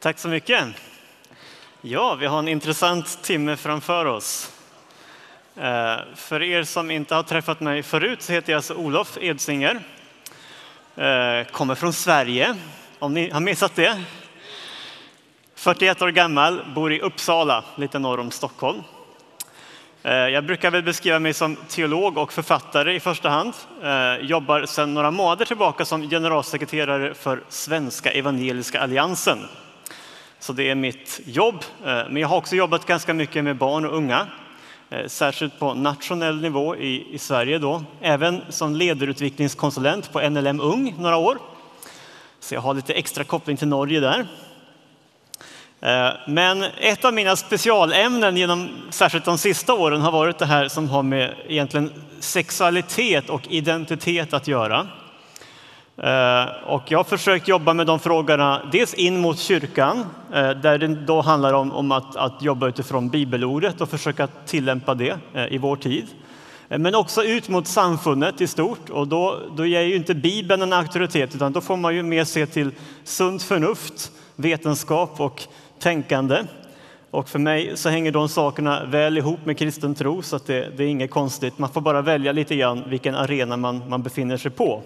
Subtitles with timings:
[0.00, 0.64] Tack så mycket.
[1.80, 4.52] Ja, vi har en intressant timme framför oss.
[5.56, 9.80] Eh, för er som inte har träffat mig förut så heter jag alltså Olof Edsinger.
[10.96, 12.56] Eh, kommer från Sverige,
[12.98, 14.02] om ni har missat det.
[15.54, 18.82] 41 år gammal, bor i Uppsala, lite norr om Stockholm.
[20.02, 23.52] Eh, jag brukar väl beskriva mig som teolog och författare i första hand.
[24.20, 29.38] Jobbar sedan några månader tillbaka som generalsekreterare för Svenska Evangeliska Alliansen
[30.40, 31.64] så det är mitt jobb.
[31.84, 34.26] Eh, men jag har också jobbat ganska mycket med barn och unga,
[34.90, 37.84] eh, särskilt på nationell nivå i, i Sverige då.
[38.00, 41.38] Även som ledarutvecklingskonsulent på NLM Ung några år.
[42.40, 44.26] Så jag har lite extra koppling till Norge där.
[45.80, 50.68] Eh, men ett av mina specialämnen genom särskilt de sista åren har varit det här
[50.68, 54.88] som har med egentligen sexualitet och identitet att göra.
[56.02, 60.78] Eh, och jag har försökt jobba med de frågorna, dels in mot kyrkan, eh, där
[60.78, 65.52] det då handlar om, om att, att jobba utifrån bibelordet och försöka tillämpa det eh,
[65.52, 66.06] i vår tid.
[66.68, 68.90] Men också ut mot samfundet i stort.
[68.90, 72.24] Och då, då ger ju inte Bibeln en auktoritet, utan då får man ju mer
[72.24, 72.70] se till
[73.04, 75.42] sunt förnuft, vetenskap och
[75.78, 76.38] tänkande.
[77.10, 80.68] Och för mig så hänger de sakerna väl ihop med kristen tro, så att det,
[80.76, 81.58] det är inget konstigt.
[81.58, 84.82] Man får bara välja lite grann vilken arena man, man befinner sig på.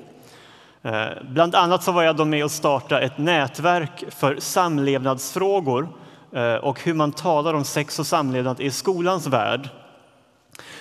[0.82, 5.88] Eh, bland annat så var jag då med och startade ett nätverk för samlevnadsfrågor
[6.32, 9.68] eh, och hur man talar om sex och samlevnad i skolans värld.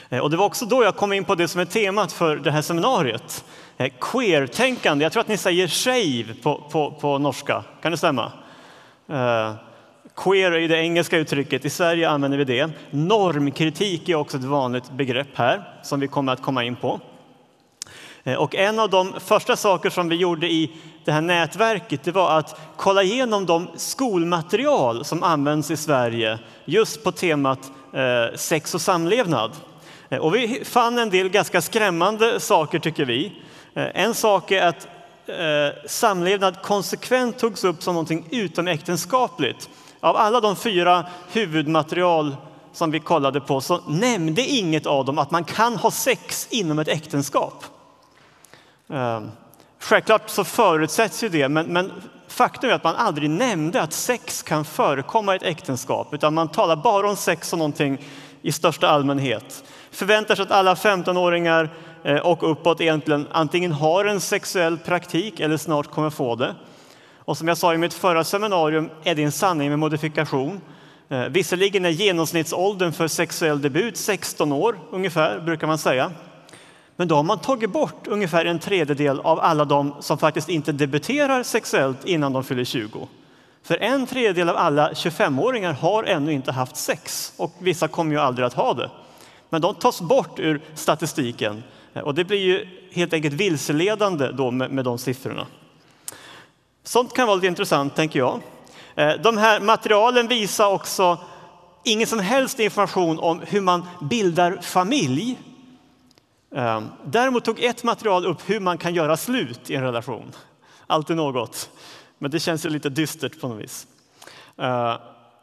[0.09, 2.35] Eh, och det var också då jag kom in på det som är temat för
[2.35, 3.45] det här seminariet.
[3.99, 8.31] Queer-tänkande, jag tror att ni säger shave på, på, på norska, kan det stämma?
[10.15, 12.69] Queer är det engelska uttrycket, i Sverige använder vi det.
[12.89, 16.99] Normkritik är också ett vanligt begrepp här som vi kommer att komma in på.
[18.23, 20.71] Eh, och en av de första saker som vi gjorde i
[21.05, 27.03] det här nätverket det var att kolla igenom de skolmaterial som används i Sverige just
[27.03, 29.51] på temat eh, sex och samlevnad.
[30.09, 33.31] Eh, och vi fann en del ganska skrämmande saker tycker vi.
[33.73, 34.87] En sak är att
[35.85, 39.69] samlevnad konsekvent togs upp som någonting utomäktenskapligt.
[39.99, 42.35] Av alla de fyra huvudmaterial
[42.73, 46.79] som vi kollade på så nämnde inget av dem att man kan ha sex inom
[46.79, 47.63] ett äktenskap.
[48.93, 49.31] Ehm,
[49.79, 51.91] självklart så förutsätts ju det, men, men
[52.27, 56.47] faktum är att man aldrig nämnde att sex kan förekomma i ett äktenskap, utan man
[56.47, 57.97] talar bara om sex som någonting
[58.41, 59.63] i största allmänhet.
[59.91, 61.69] Förväntar sig att alla 15-åringar
[62.03, 66.55] eh, och uppåt egentligen antingen har en sexuell praktik eller snart kommer få det.
[67.17, 70.61] Och som jag sa i mitt förra seminarium är det en sanning med modifikation.
[71.09, 76.11] Eh, visserligen är genomsnittsåldern för sexuell debut 16 år ungefär, brukar man säga.
[76.99, 80.71] Men då har man tagit bort ungefär en tredjedel av alla de som faktiskt inte
[80.71, 83.07] debuterar sexuellt innan de fyller 20.
[83.63, 88.19] För en tredjedel av alla 25-åringar har ännu inte haft sex och vissa kommer ju
[88.19, 88.89] aldrig att ha det.
[89.49, 94.51] Men de tas bort ur statistiken eh, och det blir ju helt enkelt vilseledande då
[94.51, 95.47] med, med de siffrorna.
[96.83, 98.39] Sånt kan vara lite intressant, tänker jag.
[98.95, 101.17] Eh, de här materialen visar också
[101.83, 105.37] ingen som helst information om hur man bildar familj
[106.51, 110.31] Ehm, däremot tog ett material upp hur man kan göra slut i en relation.
[110.87, 111.69] Alltid något.
[112.17, 113.87] Men det känns ju lite dystert på något vis.
[114.57, 114.97] Ehm,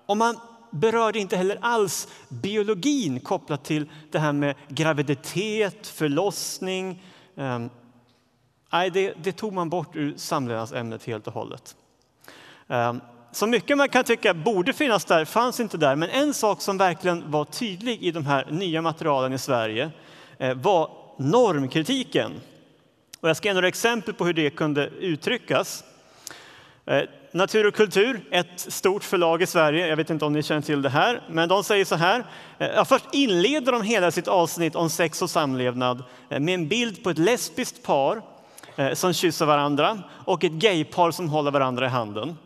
[0.06, 0.38] och man
[0.70, 7.02] berörde inte heller alls biologin kopplat till det här med graviditet, förlossning.
[7.36, 7.70] Ehm,
[8.72, 11.76] nej, det, det tog man bort ur samlevnadsämnet helt och hållet.
[13.32, 15.96] Så mycket man kan tycka borde finnas där fanns inte där.
[15.96, 19.90] Men en sak som verkligen var tydlig i de här nya materialen i Sverige
[20.38, 22.40] Eh, var normkritiken.
[23.20, 25.84] Och jag ska ge några exempel på hur det kunde uttryckas.
[26.86, 27.02] Eh,
[27.32, 30.82] Natur och kultur, ett stort förlag i Sverige, jag vet inte om ni känner till
[30.82, 32.24] det här, men de säger så här.
[32.58, 37.04] Eh, ja, först inleder de hela sitt avsnitt om sex och samlevnad med en bild
[37.04, 38.22] på ett lesbiskt par
[38.94, 42.38] som kysser varandra och ett gaypar som håller varandra i handen.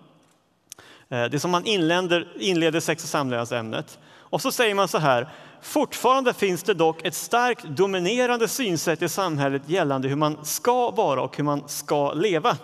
[1.08, 3.98] Det är som man inleder, inleder sex och samlevnadsämnet.
[4.30, 5.28] Och så säger man så här.
[5.62, 11.22] Fortfarande finns det dock ett starkt dominerande synsätt i samhället gällande hur man ska vara
[11.22, 12.56] och hur man ska leva.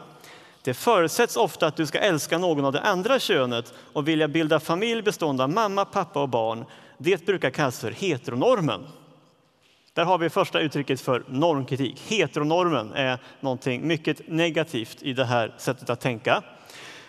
[0.63, 4.61] Det förutsätts ofta att du ska älska någon av det andra könet och vilja bilda
[4.61, 6.65] familj bestående av mamma, pappa och barn.
[6.99, 8.87] Det brukar kallas för heteronormen.
[9.93, 12.03] Där har vi första uttrycket för normkritik.
[12.07, 16.43] Heteronormen är någonting mycket negativt i det här sättet att tänka.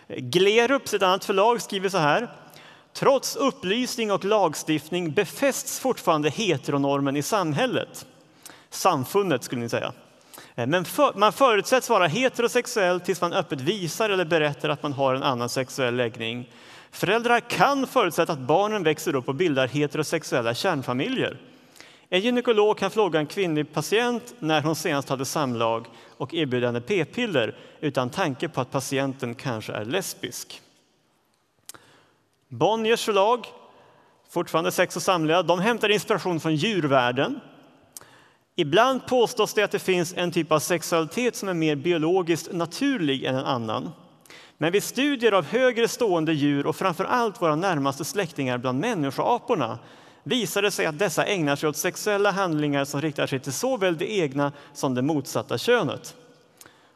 [0.07, 2.27] Glerups, ett annat förlag, skriver så här.
[2.97, 8.05] Trots upplysning och lagstiftning befästs fortfarande heteronormen i samhället.
[8.69, 9.93] Samfundet skulle ni säga.
[10.55, 14.93] Eh, men för, man förutsätts vara heterosexuell tills man öppet visar eller berättar att man
[14.93, 16.49] har en annan sexuell läggning.
[16.91, 21.37] Föräldrar kan förutsätta att barnen växer upp och bildar heterosexuella kärnfamiljer.
[22.09, 25.85] En gynekolog kan fråga en kvinnlig patient när hon senast hade samlag
[26.17, 30.61] och erbjuda henne p-piller utan tanke på att patienten kanske är lesbisk.
[32.49, 33.47] Bonniers förlag,
[34.29, 37.39] fortfarande sex och samlevnad, de hämtar inspiration från djurvärlden.
[38.55, 43.23] Ibland påstås det att det finns en typ av sexualitet som är mer biologiskt naturlig
[43.23, 43.91] än en annan.
[44.57, 49.79] Men vid studier av högre stående djur och framför allt våra närmaste släktingar bland människoaporna
[50.23, 53.97] visar det sig att dessa ägnar sig åt sexuella handlingar som riktar sig till såväl
[53.97, 56.15] det egna som det motsatta könet.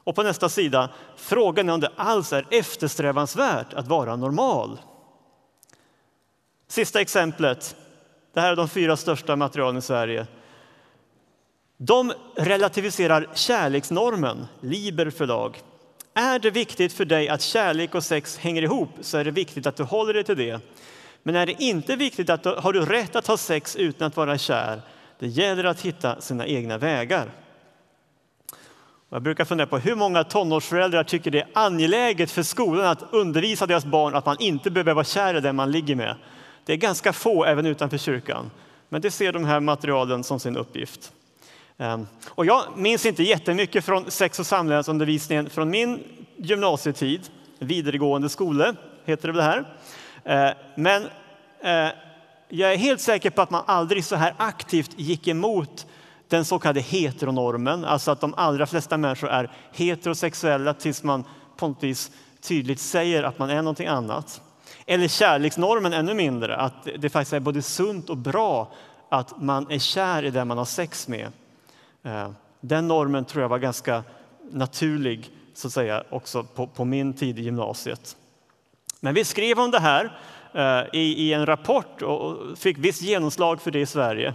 [0.04, 4.80] Och på nästa sida, frågan är om det alls är eftersträvansvärt att vara normal.
[6.72, 7.76] Sista exemplet.
[8.34, 10.28] Det här är de fyra största materialen i Sverige.
[11.78, 15.60] De relativiserar kärleksnormen, Liber förlag.
[16.14, 19.68] Är det viktigt för dig att kärlek och sex hänger ihop så är det viktigt
[19.68, 20.60] att du håller dig till det.
[21.24, 24.18] Men är det inte viktigt att du, har du rätt att ha sex utan att
[24.18, 24.82] vara kär?
[25.20, 27.32] Det gäller att hitta sina egna vägar.
[29.10, 33.66] Jag brukar fundera på hur många tonårsföräldrar tycker det är angeläget för skolan att undervisa
[33.66, 36.16] deras barn att man inte behöver vara kär i den man ligger med.
[36.66, 38.52] Det är ganska få även utanför kyrkan,
[38.90, 41.12] men det ser de här materialen som sin uppgift.
[41.78, 46.04] Ehm, och jag minns inte jättemycket från sex och samlevnadsundervisningen från min
[46.38, 47.22] gymnasietid,
[47.60, 48.76] vidaregående skola
[49.06, 49.78] heter det väl här.
[50.24, 51.04] Ehm, men
[51.62, 51.94] eh,
[52.50, 55.88] jag är helt säker på att man aldrig så här aktivt gick emot
[56.28, 61.24] den så kallade heteronormen, alltså att de allra flesta människor är heterosexuella tills man
[61.58, 62.12] på något vis
[62.42, 64.42] tydligt säger att man är någonting annat.
[64.86, 68.72] Eller kärleksnormen ännu mindre, att det faktiskt är både sunt och bra
[69.10, 71.28] att man är kär i den man har sex med.
[72.04, 72.30] Eh,
[72.62, 74.04] den normen tror jag var ganska
[74.52, 78.18] naturlig så att säga, också på, på min tid i gymnasiet.
[79.00, 80.18] Men vi skrev om det här
[80.54, 84.34] eh, i, i, en rapport och fick visst genomslag för det i Sverige.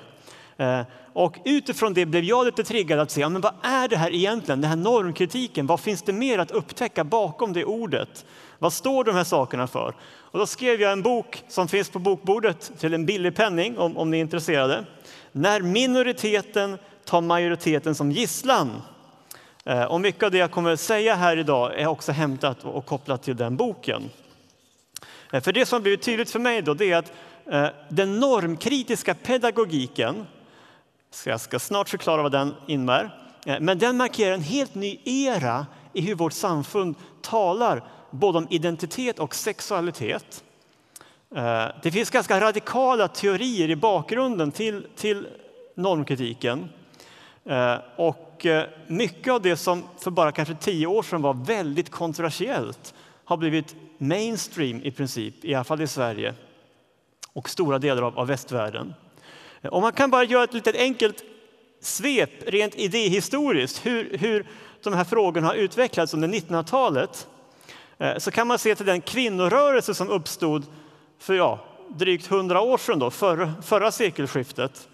[0.56, 0.81] Eh,
[1.18, 4.14] och utifrån det blev jag lite triggad att se ja, men vad är det här
[4.14, 5.66] egentligen, den här normkritiken.
[5.66, 8.24] Vad finns det mer att upptäcka bakom det ordet?
[8.58, 9.94] Vad står de här sakerna för?
[10.06, 13.96] Och då skrev jag en bok som finns på bokbordet till en billig penning om,
[13.96, 14.84] om ni är intresserade.
[15.32, 18.82] När minoriteten tar majoriteten som gisslan.
[19.64, 22.86] Eh, och mycket av det jag kommer att säga här idag är också hämtat och
[22.86, 24.10] kopplat till den boken.
[25.32, 27.12] Eh, för det som har blivit tydligt för mig då, det är att
[27.50, 30.26] eh, den normkritiska pedagogiken,
[31.24, 33.10] jag ska snart förklara vad den innebär,
[33.46, 38.46] eh, men den markerar en helt ny era i hur vårt samfund talar både om
[38.50, 40.44] identitet och sexualitet.
[41.34, 45.26] Eh, det finns ganska radikala teorier i bakgrunden till, till
[45.74, 46.68] normkritiken.
[47.44, 48.46] Eh, och
[48.86, 53.74] mycket av det som för bara kanske tio år sedan var väldigt kontroversiellt har blivit
[53.98, 56.34] mainstream i princip, i alla fall i Sverige
[57.32, 58.94] och stora delar av, av västvärlden.
[59.62, 61.24] Om man kan bara göra ett litet enkelt
[61.80, 64.46] svep rent idéhistoriskt hur, hur
[64.82, 67.26] de här frågorna har utvecklats under 1900-talet
[67.98, 70.66] eh, så kan man se till den kvinnorörelse som uppstod
[71.18, 74.88] för ja, drygt 100 år sedan, då, förra, förra sekelskiftet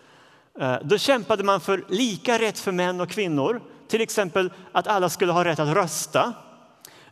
[0.61, 5.09] eh, då kämpade man för lika rätt för män och kvinnor, till exempel att alla
[5.09, 6.33] skulle ha rätt att rösta.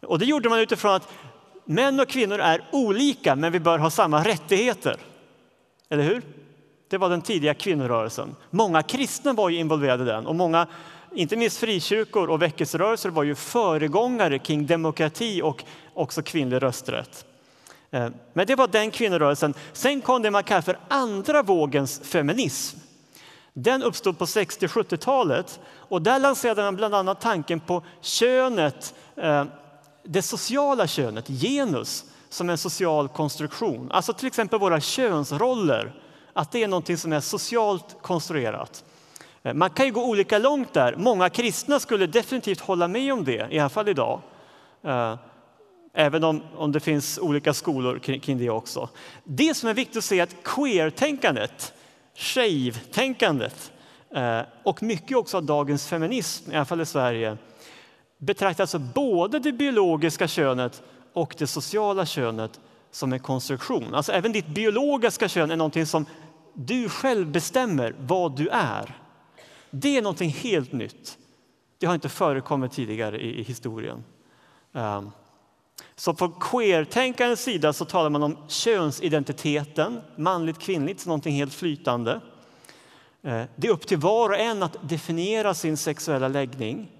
[0.00, 1.08] Och det gjorde man utifrån att
[1.64, 4.96] män och kvinnor är olika, men vi bör ha samma rättigheter.
[5.88, 6.22] Eller hur?
[6.90, 8.36] Det var den tidiga kvinnorörelsen.
[8.50, 10.66] Många kristna var ju involverade i den och många,
[11.14, 17.24] inte minst frikyrkor och väckelserörelser var ju föregångare kring demokrati och också kvinnlig rösträtt.
[17.90, 19.54] Eh, men det var den kvinnorörelsen.
[19.72, 22.78] Sen kom det man kallar för andra vågens feminism
[23.52, 29.44] den uppstod på 60-70-talet och där lanserade man bland annat tanken på könet, eh,
[30.04, 33.90] det sociala könet, genus, som en social konstruktion.
[33.90, 35.94] Alltså till exempel våra könsroller,
[36.32, 38.84] att det är något som är socialt konstruerat.
[39.42, 40.96] Eh, man kan ju gå olika långt där.
[40.96, 44.20] Många kristna skulle definitivt hålla med om det, i alla fall idag.
[44.84, 45.16] Eh,
[45.94, 48.88] även om, om det finns olika skolor kring, det också.
[49.24, 51.74] Det som är viktigt att se är att queer-tänkandet
[52.14, 53.72] shave-tänkandet
[54.14, 57.36] eh, och mycket också av dagens feminism, i alla fall i Sverige,
[58.18, 60.82] betraktar alltså både det biologiska könet
[61.12, 63.94] och det sociala könet som en konstruktion.
[63.94, 66.06] Alltså även ditt biologiska kön är någonting som
[66.54, 68.96] du själv bestämmer vad du är.
[69.70, 71.18] Det är någonting helt nytt.
[71.78, 74.04] Det har inte förekommit tidigare i, historien.
[74.72, 75.10] Um,
[75.96, 82.20] så på queertänkarens sida så talar man om könsidentiteten, manligt, kvinnligt, någonting helt flytande.
[83.22, 86.90] Ehm, det är upp till var och en att definiera sin sexuella läggning.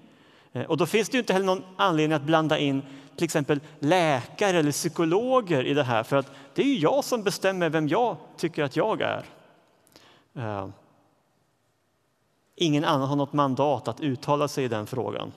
[0.53, 2.81] Ehm, och då finns det ju inte heller någon anledning att blanda in
[3.15, 7.23] till exempel läkare eller psykologer i det här, för att det är ju jag som
[7.23, 9.25] bestämmer vem jag tycker att jag är.
[10.35, 10.67] Eh,
[12.55, 15.31] ingen annan har något mandat att uttala sig i den frågan.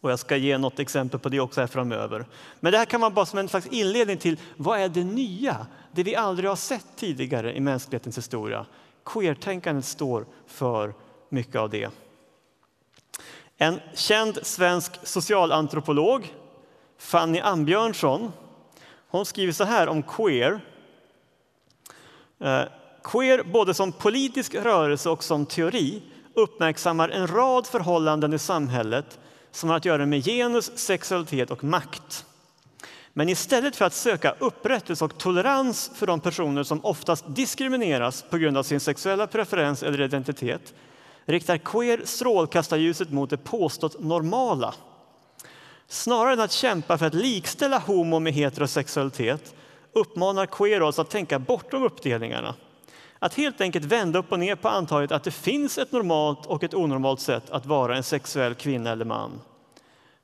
[0.00, 2.26] Och jag ska ge något exempel på det också här framöver.
[2.60, 5.66] Men det här kan vara bara som en slags inledning till vad är det nya?
[5.92, 8.66] Det vi aldrig har sett tidigare i mänsklighetens historia.
[9.04, 10.94] Queertänkandet står för
[11.28, 11.90] mycket av det.
[13.56, 16.34] En känd svensk socialantropolog,
[17.00, 18.32] Fanny Ambjörnsson,
[19.08, 20.60] hon skriver så här om queer.
[22.40, 22.62] Eh,
[23.04, 26.02] queer både som politisk rörelse och som teori
[26.34, 29.18] uppmärksammar en rad förhållanden i samhället
[29.50, 32.24] som har att göra med genus, sexualitet och makt.
[33.12, 38.38] Men istället för att söka upprättelse och tolerans för de personer som oftast diskrimineras på
[38.38, 40.74] grund av sin sexuella preferens eller identitet
[41.24, 44.74] riktar queer strålkastarljuset mot det påstått normala.
[45.90, 49.54] Snarare än att kämpa för att likställa homo med heterosexualitet
[49.92, 52.54] uppmanar queer oss att tänka bortom uppdelningarna.
[53.18, 56.64] Att helt enkelt vända upp och ner på antaget att det finns ett normalt och
[56.64, 59.40] ett onormalt sätt att vara en sexuell kvinna eller man.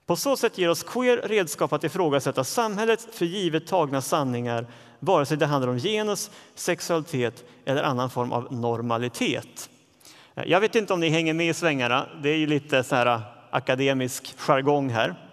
[0.07, 4.67] På så sätt ger oss queer redskap att ifrågasätta samhällets för givet tagna sanningar
[4.99, 9.71] vare sig det handlar om genus, sexualitet eller annan form av normalitet.
[10.35, 12.07] Jag vet inte om ni hänger med i svängarna.
[12.23, 13.21] Det är ju lite så här äh,
[13.51, 15.26] akademisk jargong här.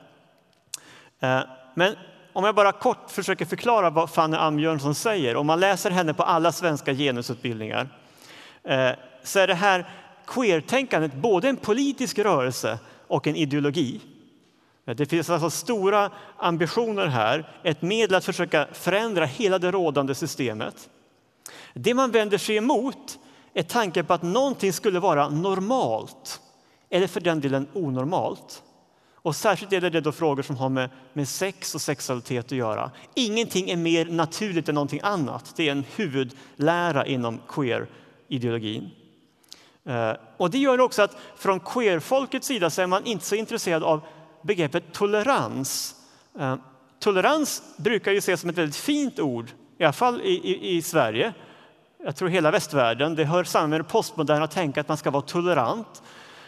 [1.23, 1.41] Eh,
[1.73, 1.95] men
[2.33, 5.35] om jag bara kort försöker förklara vad Fanny Ambjörnsson säger.
[5.35, 7.89] Om man läser henne på alla svenska genusutbildningar
[8.63, 8.91] eh,
[9.23, 9.89] så är det här
[10.27, 14.01] queertänkandet både en politisk rörelse och en ideologi.
[14.87, 20.15] Eh, det finns alltså stora ambitioner här, ett medel att försöka förändra hela det rådande
[20.15, 20.89] systemet.
[21.73, 23.19] Det man vänder sig emot
[23.53, 26.41] är tanken på att någonting skulle vara normalt
[26.89, 28.63] eller för den delen onormalt.
[29.23, 32.91] Och särskilt gäller det då frågor som har med, med sex och sexualitet att göra.
[33.13, 35.53] Ingenting är mer naturligt än någonting annat.
[35.55, 38.89] Det är en huvudlära inom queer-ideologin.
[39.85, 43.83] Eh, och det gör också att från queerfolkets sida så är man inte så intresserad
[43.83, 44.01] av
[44.41, 45.95] begreppet tolerans.
[46.39, 46.55] Eh,
[46.99, 50.81] tolerans brukar ju ses som ett väldigt fint ord, i alla fall i, i, i
[50.81, 51.33] Sverige.
[52.05, 53.15] Jag tror hela västvärlden.
[53.15, 56.03] Det hör samman med det postmoderna tänka att man ska vara tolerant.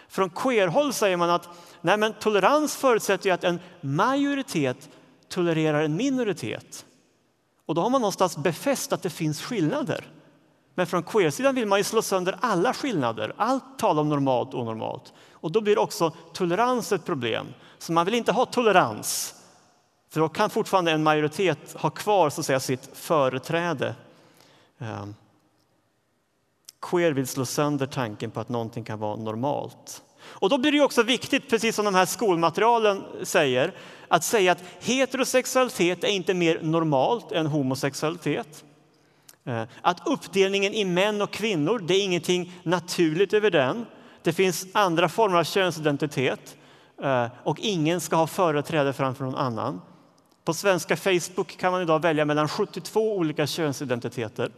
[0.07, 1.49] Från queerhåll säger man att
[1.85, 4.89] nej men, tolerans förutsätter ju att en majoritet
[5.27, 6.85] tolererar en minoritet.
[7.65, 10.07] Och då har man någonstans befäst att det finns skillnader.
[10.75, 14.59] Men från queersidan vill man ju slå sönder alla skillnader, allt tal om normalt och
[14.59, 15.13] onormalt.
[15.31, 17.47] Och då blir också tolerans ett problem.
[17.77, 19.35] Så man vill inte ha tolerans,
[20.09, 23.95] för då kan fortfarande en majoritet ha kvar så att säga, sitt företräde.
[24.79, 25.15] Ehm.
[26.81, 30.01] Queer vill slå sönder tanken på att någonting kan vara normalt.
[30.27, 33.73] Och då blir det också viktigt, precis som de här skolmaterialen säger,
[34.07, 38.63] att säga att heterosexualitet är inte mer normalt än homosexualitet.
[39.45, 43.85] Eh, att uppdelningen i män och kvinnor, det är ingenting naturligt över den.
[44.23, 46.57] Det finns andra former av könsidentitet
[47.03, 49.81] eh, och ingen ska ha företräde framför någon annan.
[50.45, 54.51] På svenska Facebook kan man idag välja mellan 72 olika könsidentiteter.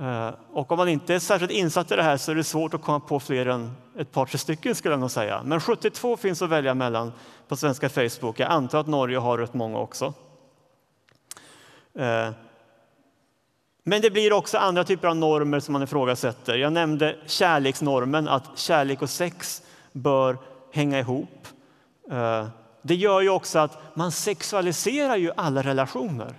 [0.00, 2.74] Eh, och om man inte är särskilt insatt i det här så är det svårt
[2.74, 5.42] att komma på fler än ett par, tre stycken skulle jag nog säga.
[5.44, 7.12] Men 72 finns att välja mellan
[7.48, 8.40] på svenska Facebook.
[8.40, 10.14] Jag antar att Norge har rätt många också.
[11.94, 12.30] Eh,
[13.84, 16.56] men det blir också andra typer av normer som man ifrågasätter.
[16.56, 19.62] Jag nämnde kärleksnormen, att kärlek och sex
[19.92, 20.38] bör
[20.72, 21.46] hänga ihop.
[22.10, 22.46] Eh,
[22.82, 26.34] det gör ju också att man sexualiserar ju alla relationer.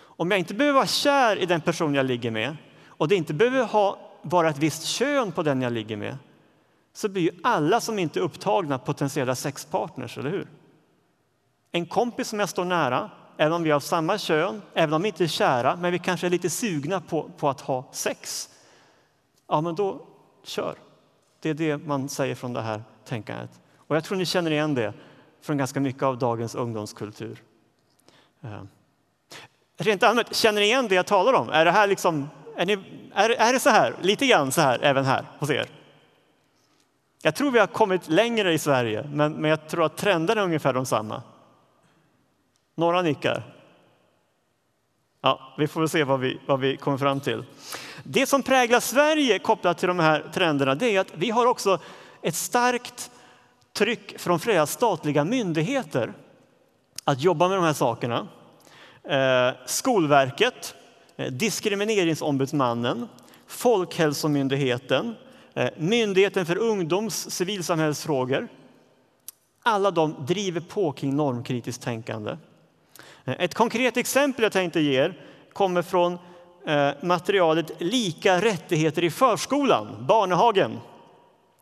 [0.00, 2.56] Om jag inte behöver vara kär i den person jag ligger med
[3.00, 6.16] och det inte behöver ha, vara ett visst kön på den jag ligger med
[6.92, 10.48] så blir ju alla som inte är upptagna potentiella sexpartners, eller hur?
[11.72, 15.02] En kompis som jag står nära, även om vi är av samma kön, även om
[15.02, 18.48] vi inte är kära, men vi kanske är lite sugna på, på att ha sex.
[19.48, 20.06] Ja, men då
[20.42, 20.74] kör.
[21.40, 23.60] Det är det man säger från det här tänkandet.
[23.76, 24.92] Och jag tror ni känner igen det
[25.42, 27.42] från ganska mycket av dagens ungdomskultur.
[28.40, 28.62] Eh.
[29.76, 31.50] Rent allmänt, känner ni igen det jag talar om?
[31.50, 32.28] Är det här liksom
[32.60, 32.78] är, ni,
[33.14, 35.66] är, är det så här, lite grann så här även här hos er?
[37.22, 40.44] Jag tror vi har kommit längre i Sverige, men, men jag tror att trenderna är
[40.44, 41.22] ungefär de samma.
[42.74, 43.42] Några nickar.
[45.20, 47.44] Ja, vi får väl se vad vi, vad vi kommer fram till.
[48.04, 51.78] Det som präglar Sverige kopplat till de här trenderna det är att vi har också
[52.22, 53.10] ett starkt
[53.72, 56.12] tryck från flera statliga myndigheter
[57.04, 58.28] att jobba med de här sakerna.
[59.04, 60.74] Eh, Skolverket
[61.20, 63.08] Eh, diskrimineringsombudsmannen,
[63.46, 65.14] Folkhälsomyndigheten,
[65.54, 68.48] eh, Myndigheten för ungdoms civilsamhällsfrågor.
[69.62, 72.36] Alla de driver på kring normkritiskt tänkande.
[73.24, 75.18] Eh, ett konkret exempel jag tänkte ge er
[75.52, 76.18] kommer från
[77.02, 80.78] materialet Lika rättigheter i förskolan, Barnehagen,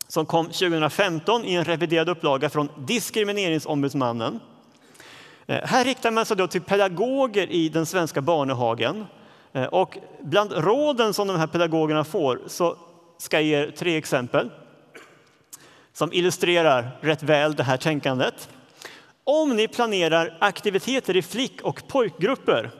[0.08, 4.40] som kom 2015 i en reviderad upplaga från Diskrimineringsombudsmannen.
[5.46, 9.06] Här riktar man sig då till pedagoger i den svenska barnehagen.
[9.52, 12.76] Eh, och bland råden som de här pedagogerna får så
[13.18, 14.50] ska jag ge er tre exempel
[15.92, 18.48] som illustrerar rätt väl det här tänkandet.
[19.24, 22.70] Om ni planerar aktiviteter i flick och pojkgrupper,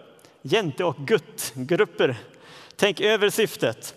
[0.43, 2.17] jente och guttgrupper,
[2.77, 3.95] tänk över syftet.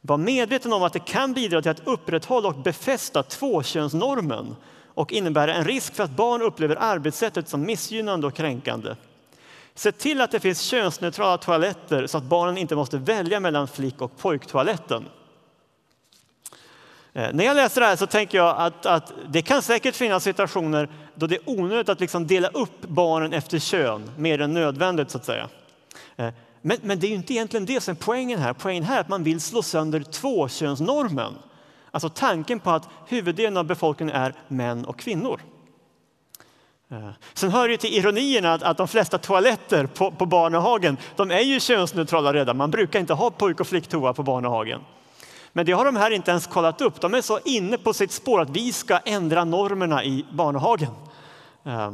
[0.00, 4.56] Var medveten om att det kan bidra till att upprätthålla och befästa tvåkönsnormen
[4.86, 8.94] och innebära en risk för att barn upplever arbetssättet som missgynnande och kränkande.
[9.74, 14.00] Se till att det finns könsneutrala toaletter så att barnen inte måste välja mellan flick
[14.00, 15.04] och pojktoaletten.
[17.12, 20.24] Eh, när jag läser det här så tänker jag att, att, det kan säkert finnas
[20.24, 25.10] situationer då det är onödigt att liksom dela upp barnen efter kön mer än nödvändigt.
[25.10, 25.48] så att säga.
[26.16, 26.28] Eh,
[26.62, 28.52] men, men det är inte egentligen det som är poängen här.
[28.52, 31.34] Poängen här är att man vill slå sönder tvåkönsnormen.
[31.90, 35.40] Alltså tanken på att huvuddelen av befolkningen är män och kvinnor.
[36.92, 41.30] Eh, sen hör det till ironierna att, att de flesta toaletter på, på barnehagen de
[41.30, 42.56] är ju könsneutrala redan.
[42.56, 44.80] Man brukar inte ha pojk och flicktoa på barnehagen.
[45.52, 47.00] Men det har de här inte ens kollat upp.
[47.00, 50.92] De är så inne på sitt spår att vi ska ändra normerna i Barnehagen.
[51.64, 51.92] Eh,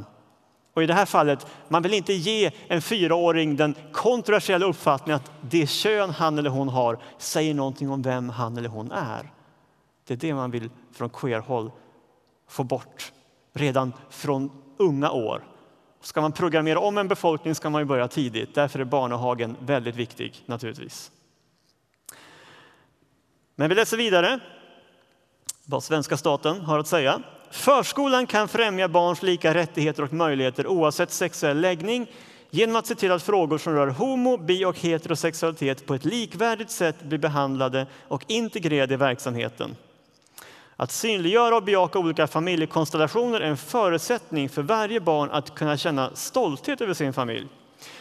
[0.74, 5.30] och i det här fallet, man vill inte ge en fyraåring den kontroversiella uppfattningen att
[5.40, 9.30] det kön han eller hon har säger någonting om vem han eller hon är.
[10.06, 11.70] Det är det man vill från queer-håll
[12.48, 13.12] få bort
[13.54, 15.44] redan från unga år.
[16.00, 18.54] Ska man programmera om en befolkning ska man ju börja tidigt.
[18.54, 21.10] Därför är barnehagen väldigt viktig naturligtvis.
[23.54, 24.40] Men vi läser vidare
[25.64, 27.22] vad svenska staten har att säga.
[27.50, 32.06] Förskolan kan främja barns lika rättigheter och möjligheter oavsett sexuell läggning
[32.50, 36.70] genom att se till att frågor som rör homo, bi och heterosexualitet på ett likvärdigt
[36.70, 39.76] sätt blir behandlade och integrerade i verksamheten.
[40.80, 46.10] Att synliggöra och bejaka olika familjekonstellationer är en förutsättning för varje barn att kunna känna
[46.14, 47.48] stolthet över sin familj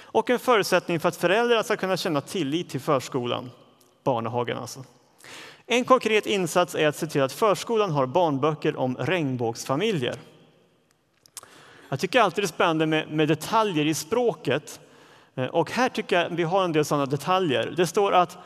[0.02, 3.52] och en förutsättning för att föräldrar ska kunna känna tillit till förskolan,
[4.04, 4.84] barnehagen alltså.
[5.66, 10.16] En konkret insats är att se till att förskolan har barnböcker om regnbågsfamiljer.
[11.90, 14.80] Jag tycker alltid det är spännande med, med detaljer i språket.
[15.36, 17.74] Eh, och här tycker jag vi har en del sådana detaljer.
[17.78, 18.38] Det står att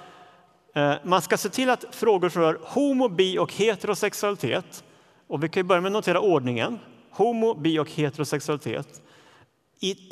[0.74, 4.84] Eh, man ska se till att frågor som rör homo, bi och heterosexualitet,
[5.28, 6.80] och vi kan börja med att notera ordningen,
[7.12, 9.02] homo, bi och heterosexualitet,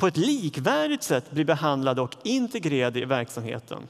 [0.00, 3.88] på ett likvärdigt sätt blir behandlade och integrerade i verksamheten.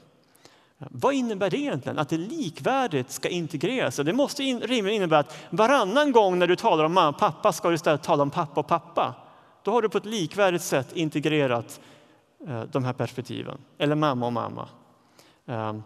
[0.78, 1.98] Vad innebär det egentligen?
[1.98, 3.96] Att det likvärdigt ska integreras?
[3.96, 7.68] Det måste rimligen innebära att varannan gång när du talar om mamma och pappa ska
[7.68, 9.14] du istället tala om pappa och pappa.
[9.62, 11.80] Då har du på ett likvärdigt sätt integrerat
[12.48, 13.59] eh, de här perspektiven.
[13.78, 14.68] Eller mamma och mamma.
[15.46, 15.83] Ehm,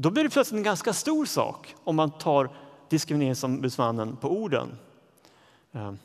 [0.00, 2.50] då blir det plötsligt en ganska stor sak om man tar
[2.88, 4.78] Diskrimineringsombudsmannen på orden.
[5.72, 5.98] Ehm.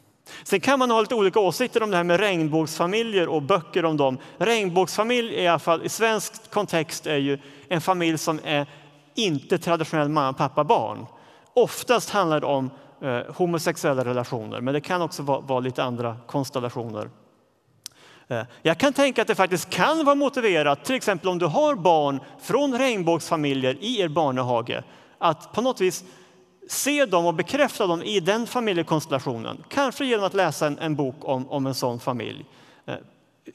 [0.43, 3.97] Sen kan man ha lite olika åsikter om det här med regnbågsfamiljer och böcker om
[3.97, 4.17] dem.
[4.37, 8.67] Regnbågsfamilj i alla fall i svensk kontext är ju en familj som är
[9.15, 11.05] inte traditionell mamma, pappa, barn.
[11.53, 12.69] Oftast handlar det om
[13.01, 17.09] eh, homosexuella relationer, men det kan också vara, vara lite andra konstellationer.
[18.27, 21.75] Eh, jag kan tänka att det faktiskt kan vara motiverat, till exempel om du har
[21.75, 24.83] barn från regnbågsfamiljer i er barnehage,
[25.17, 26.03] att på något vis
[26.67, 29.63] se dem och bekräfta dem i den familjekonstellationen.
[29.69, 32.45] Kanske genom att läsa en, en bok om, om en sån familj.
[32.85, 32.95] Eh,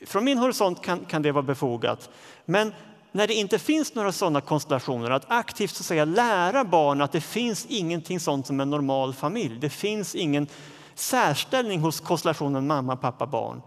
[0.06, 2.10] från min horisont kan, kan det vara befogat.
[2.44, 2.72] Men
[3.12, 7.12] när det inte finns några sådana konstellationer, att aktivt så att säga, lära barn att
[7.12, 9.58] det finns ingenting sånt som en normal familj.
[9.60, 10.46] Det finns ingen
[10.94, 13.62] särställning hos konstellationen mamma, pappa, barn.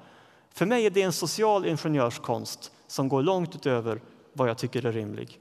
[0.53, 4.01] För mig är det en social ingenjörskonst som går långt utöver
[4.33, 5.39] vad jag tycker är rimlig.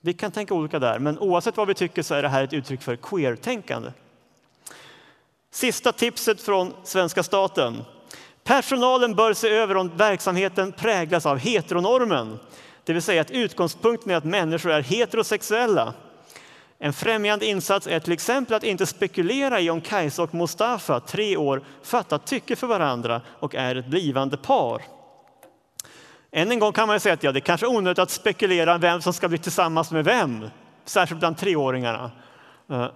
[0.00, 2.52] Vi kan tänka olika där, men oavsett vad vi tycker så är det här ett
[2.52, 3.92] uttryck för queer-tänkande.
[5.50, 7.84] Sista tipset från svenska staten.
[8.44, 12.38] Personalen bör se över om verksamheten präglas av heteronormen,
[12.88, 15.94] det vill säga att utgångspunkten är att människor är heterosexuella.
[16.78, 21.36] En främjande insats är till exempel att inte spekulera i om Kajsa och Mustafa, tre
[21.36, 24.82] år, fattat tycke för varandra och är ett blivande par.
[26.30, 28.78] Än en gång kan man säga att ja, det är kanske är onödigt att spekulera
[28.78, 30.48] vem som ska bli tillsammans med vem,
[30.84, 32.10] särskilt bland treåringarna.
[32.70, 32.86] Eh,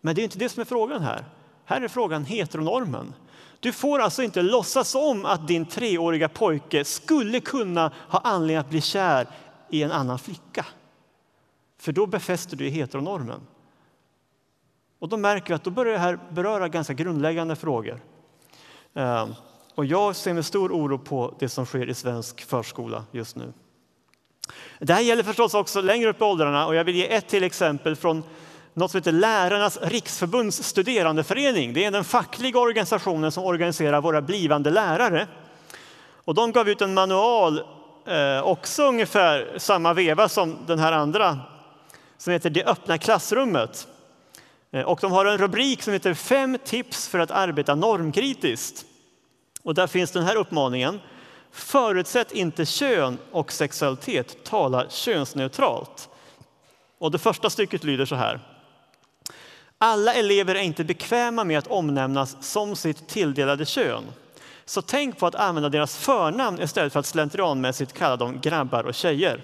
[0.00, 1.24] men det är inte det som är frågan här.
[1.64, 3.14] Här är frågan heteronormen.
[3.60, 8.70] Du får alltså inte låtsas om att din treåriga pojke skulle kunna ha anledning att
[8.70, 9.26] bli kär
[9.70, 10.66] i en annan flicka.
[11.82, 13.40] För då befäster du heteronormen.
[14.98, 18.00] Och då märker vi att då börjar det här beröra ganska grundläggande frågor.
[18.94, 19.34] Ehm,
[19.74, 23.52] och jag ser med stor oro på det som sker i svensk förskola just nu.
[24.78, 27.44] Det här gäller förstås också längre upp i åldrarna och jag vill ge ett till
[27.44, 28.22] exempel från
[28.74, 31.72] något som heter Lärarnas riksförbunds studerandeförening.
[31.72, 35.28] Det är den fackliga organisationen som organiserar våra blivande lärare.
[36.24, 37.58] Och de gav ut en manual
[38.06, 41.38] eh, också ungefär samma veva som den här andra
[42.22, 43.88] som heter Det öppna klassrummet.
[44.70, 48.84] Eh, och de har en rubrik som heter Fem tips för att arbeta normkritiskt.
[49.62, 51.00] Och där finns den här uppmaningen.
[51.52, 56.08] Förutsätt inte kön och sexualitet, tala könsneutralt.
[56.98, 58.40] Och det första stycket lyder så här.
[59.78, 64.04] Alla elever är inte bekväma med att omnämnas som sitt tilldelade kön.
[64.64, 68.94] Så tänk på att använda deras förnamn istället för att slentrianmässigt kalla dem grabbar och
[68.94, 69.40] tjejer.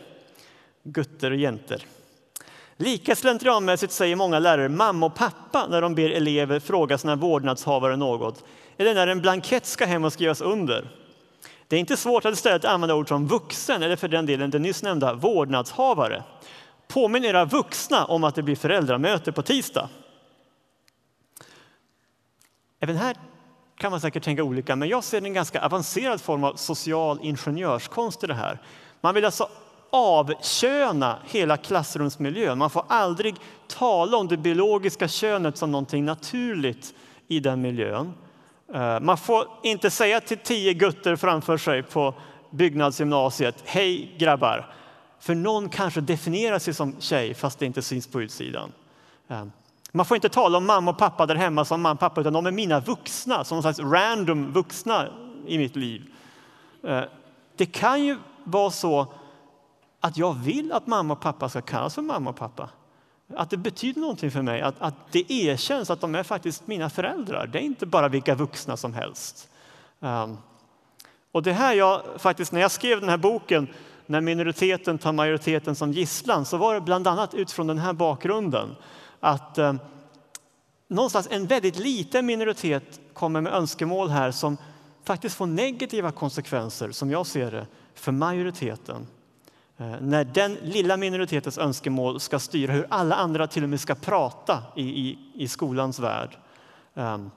[0.83, 1.85] Gutter och jenter.
[2.81, 7.97] Lika slentrianmässigt säger många lärare mamma och pappa när de ber elever fråga sina vårdnadshavare
[7.97, 8.45] något
[8.77, 10.91] eller när en blankett ska hem och skrivas under.
[11.69, 14.63] Det är inte svårt att istället använda ord som vuxen eller för den delen den
[14.63, 16.25] nyss nämnda vårdnadshavare.
[16.89, 19.89] Påminn era vuxna om att det blir föräldramöte på tisdag.
[22.81, 23.17] Även här
[23.77, 28.25] kan man säkert tänka olika, men jag ser en ganska avancerad form av social ingenjörskonst
[28.25, 28.59] i det här.
[29.01, 29.49] Man vill alltså
[29.91, 32.59] avköna hela klassrumsmiljön.
[32.59, 36.95] Man får aldrig tala om det biologiska könet som någonting naturligt
[37.29, 38.15] i den miljön.
[38.75, 42.15] Eh, man får inte säga till tio gutter framför sig på
[42.51, 44.75] byggnadsgymnasiet, hej grabbar,
[45.21, 48.73] för någon kanske definierar sig som tjej fast det inte syns på utsidan.
[49.29, 49.45] Eh,
[49.93, 52.33] man får inte tala om mamma och pappa där hemma som mamma och pappa, utan
[52.33, 55.09] de är mina vuxna, som någon slags random vuxna
[55.47, 56.13] i mitt liv.
[56.83, 57.03] Eh,
[57.57, 59.07] det kan ju vara så
[60.01, 62.71] att jag vill att mamma och pappa ska kallas för mamma och pappa.
[63.37, 66.91] Att det betyder någonting för mig, att, att det erkänns att de är faktiskt mina
[66.91, 67.47] föräldrar.
[67.47, 69.49] Det är inte bara vilka vuxna som helst.
[70.01, 70.39] Um,
[71.33, 73.69] och det här jag faktiskt, när jag skrev den här boken,
[74.07, 78.77] när minoriteten tar majoriteten som gisslan, så var det bland annat utifrån den här bakgrunden.
[79.21, 79.79] Att um,
[80.89, 84.57] någonstans en väldigt liten minoritet kommer med önskemål här som
[85.05, 89.07] faktiskt får negativa konsekvenser, som jag ser det, för majoriteten.
[89.79, 93.95] Eh, när den lilla minoritetens önskemål ska styra hur alla andra till och med ska
[93.95, 96.39] prata i, i, i skolans värld.
[96.95, 97.31] Ehm,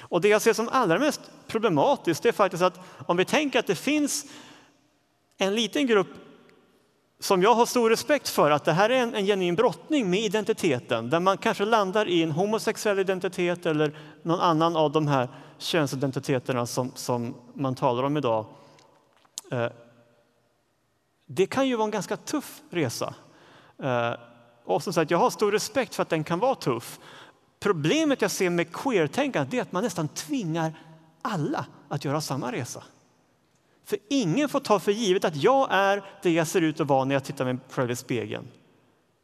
[0.00, 3.66] och det jag ser som allra mest problematiskt är faktiskt att om vi tänker att
[3.66, 4.24] det finns
[5.38, 6.08] en liten grupp
[7.20, 10.20] som jag har stor respekt för, att det här är en, en genuin brottning med
[10.20, 15.28] identiteten, där man kanske landar i en homosexuell identitet eller någon annan av de här
[15.58, 18.46] könsidentiteterna som, som man talar om idag.
[19.50, 19.66] Eh,
[21.34, 23.14] det kan ju vara en ganska tuff resa.
[23.82, 24.12] Eh,
[24.64, 27.00] och som sagt, jag har stor respekt för att den kan vara tuff.
[27.60, 30.74] Problemet jag ser med queer-tänkandet är att man nästan tvingar
[31.22, 32.82] alla att göra samma resa.
[33.84, 37.04] För ingen får ta för givet att jag är det jag ser ut att vara
[37.04, 38.48] när jag tittar mig själv i spegeln.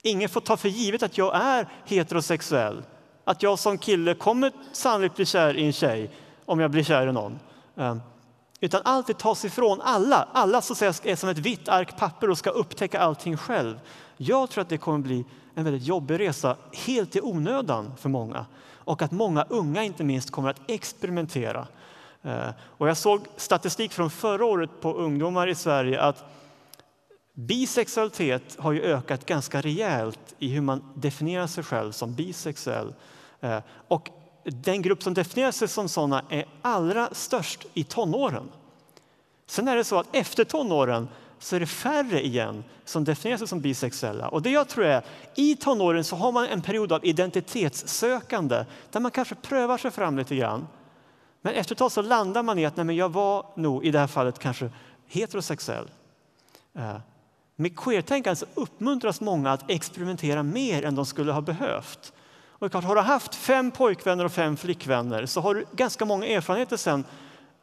[0.03, 2.83] Ingen får ta för givet att jag är heterosexuell.
[3.25, 6.11] Att jag som kille kommer sannolikt bli kär i en tjej
[6.45, 7.39] om jag blir kär i någon.
[7.77, 7.97] Eh,
[8.61, 10.29] utan allt tas ifrån alla.
[10.33, 13.81] Alla så säga, är som ett vitt ark papper och ska upptäcka allting själv.
[14.17, 18.47] Jag tror att det kommer bli en väldigt jobbig resa, helt i onödan för många.
[18.75, 21.67] Och att många unga inte minst kommer att experimentera.
[22.23, 26.25] Eh, och jag såg statistik från förra året på ungdomar i Sverige att
[27.35, 32.95] bisexualitet har ju ökat ganska rejält i hur man definierar sig själv som bisexuell.
[33.41, 34.11] Eh, och
[34.45, 38.49] den grupp som definierar sig som sådana är allra störst i tonåren.
[39.47, 43.49] Sen är det så att efter tonåren så är det färre igen som definierar sig
[43.49, 44.29] som bisexuella.
[44.29, 49.01] Och det jag tror är, i tonåren så har man en period av identitetssökande där
[49.01, 50.67] man kanske prövar sig fram lite grann.
[51.43, 53.91] Men efter ett tag så landar man i att nej, men jag var nog i
[53.91, 54.71] det här fallet kanske
[55.07, 55.91] heterosexuell.
[56.75, 56.97] Eh,
[57.57, 62.13] med queertänkande så uppmuntras många att experimentera mer än de skulle ha behövt.
[62.59, 66.27] Och klart, har du haft fem pojkvänner och fem flickvänner så har du ganska många
[66.27, 67.05] erfarenheter sen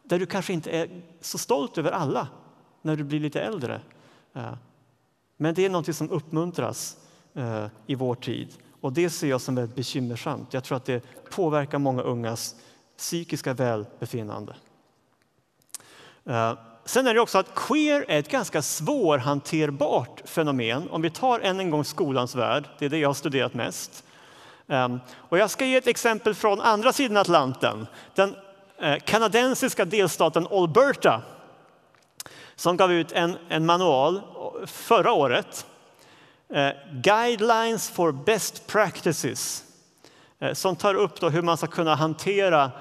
[0.04, 2.28] där du kanske inte är så stolt över alla
[2.82, 3.82] när du blir lite äldre.
[4.34, 4.54] Eh,
[5.38, 6.98] men det är något som uppmuntras
[7.34, 10.54] eh, i vår tid och det ser jag som väldigt bekymmersamt.
[10.54, 12.56] Jag tror att det påverkar många ungas
[12.98, 14.56] psykiska välbefinnande.
[16.26, 16.54] Eh,
[16.86, 20.90] sen är det också att queer är ett ganska svårhanterbart fenomen.
[20.90, 24.05] Om vi tar än en gång skolans värld, det är det jag har studerat mest.
[24.68, 27.88] Ehm, och jag ska ge ett exempel från andra sidan Atlanten.
[28.16, 28.36] Den
[28.82, 31.22] eh, kanadensiska delstaten Alberta
[32.56, 34.22] som gav ut en, en manual
[34.66, 35.66] förra året.
[36.50, 39.64] Eh, guidelines for best practices.
[40.40, 42.72] Eh, som tar upp då hur man ska kunna hantera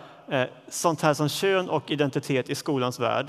[0.68, 3.26] sånt här som kön och identitet i skolans värld.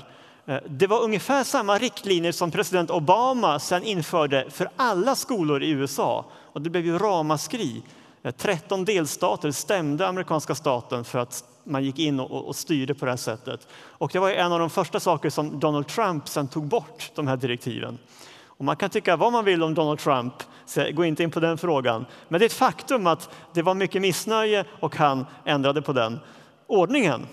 [0.66, 6.24] Det var ungefär samma riktlinjer som president Obama sen införde för alla skolor i USA.
[6.52, 7.82] Och det blev ju ramaskri.
[8.26, 13.10] Eh, 13 delstater stämde amerikanska staten för att man gick in och, styrde på det
[13.12, 13.68] här sättet.
[13.72, 17.26] Och det var en av de första saker som Donald Trump sen tog bort, de
[17.26, 17.98] här direktiven.
[18.46, 20.34] Och man kan tycka vad man vill om Donald Trump,
[20.66, 22.06] så gå inte in på den frågan.
[22.28, 26.20] Men det är ett faktum att det var mycket missnöje och han ändrade på den
[26.66, 27.26] ordningen.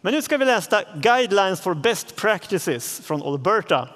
[0.00, 3.88] Men nu ska vi läsa Guidelines for Best Practices från Alberta.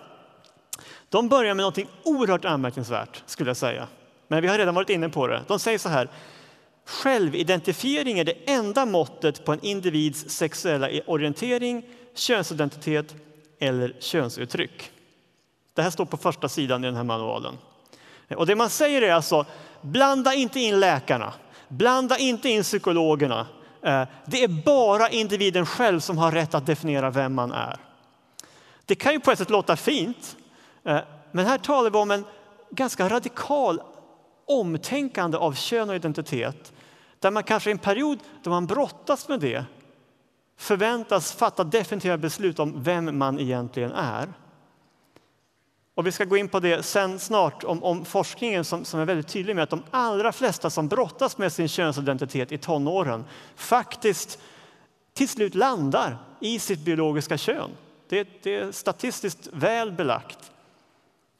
[1.08, 3.86] De börjar med något oerhört anmärkningsvärt skulle jag säga.
[4.28, 5.40] Men vi har redan varit inne på det.
[5.46, 6.08] De säger så här.
[6.90, 13.14] Självidentifiering är det enda måttet på en individs sexuella orientering, könsidentitet
[13.58, 14.90] eller könsuttryck.
[15.74, 17.58] Det här står på första sidan i den här manualen.
[18.36, 19.46] Och det man säger är alltså,
[19.80, 21.32] blanda inte in läkarna,
[21.68, 23.46] blanda inte in psykologerna.
[23.82, 27.76] Eh, det är bara individen själv som har rätt att definiera vem man är.
[28.84, 30.36] Det kan ju på ett sätt låta fint,
[30.84, 30.98] eh,
[31.32, 32.24] men här talar vi om en
[32.70, 33.82] ganska radikal
[34.46, 36.72] omtänkande av kön och identitet
[37.20, 39.64] där man kanske i en period då man brottas med det
[40.56, 44.32] förväntas fatta definitiva beslut om vem man egentligen är.
[45.94, 49.04] Och vi ska gå in på det sen snart om, om forskningen som, som, är
[49.04, 53.24] väldigt tydlig med att de allra flesta som brottas med sin könsidentitet i tonåren
[53.56, 54.38] faktiskt
[55.12, 57.70] till slut landar i sitt biologiska kön.
[58.08, 60.49] Det, det är statistiskt väl belagt.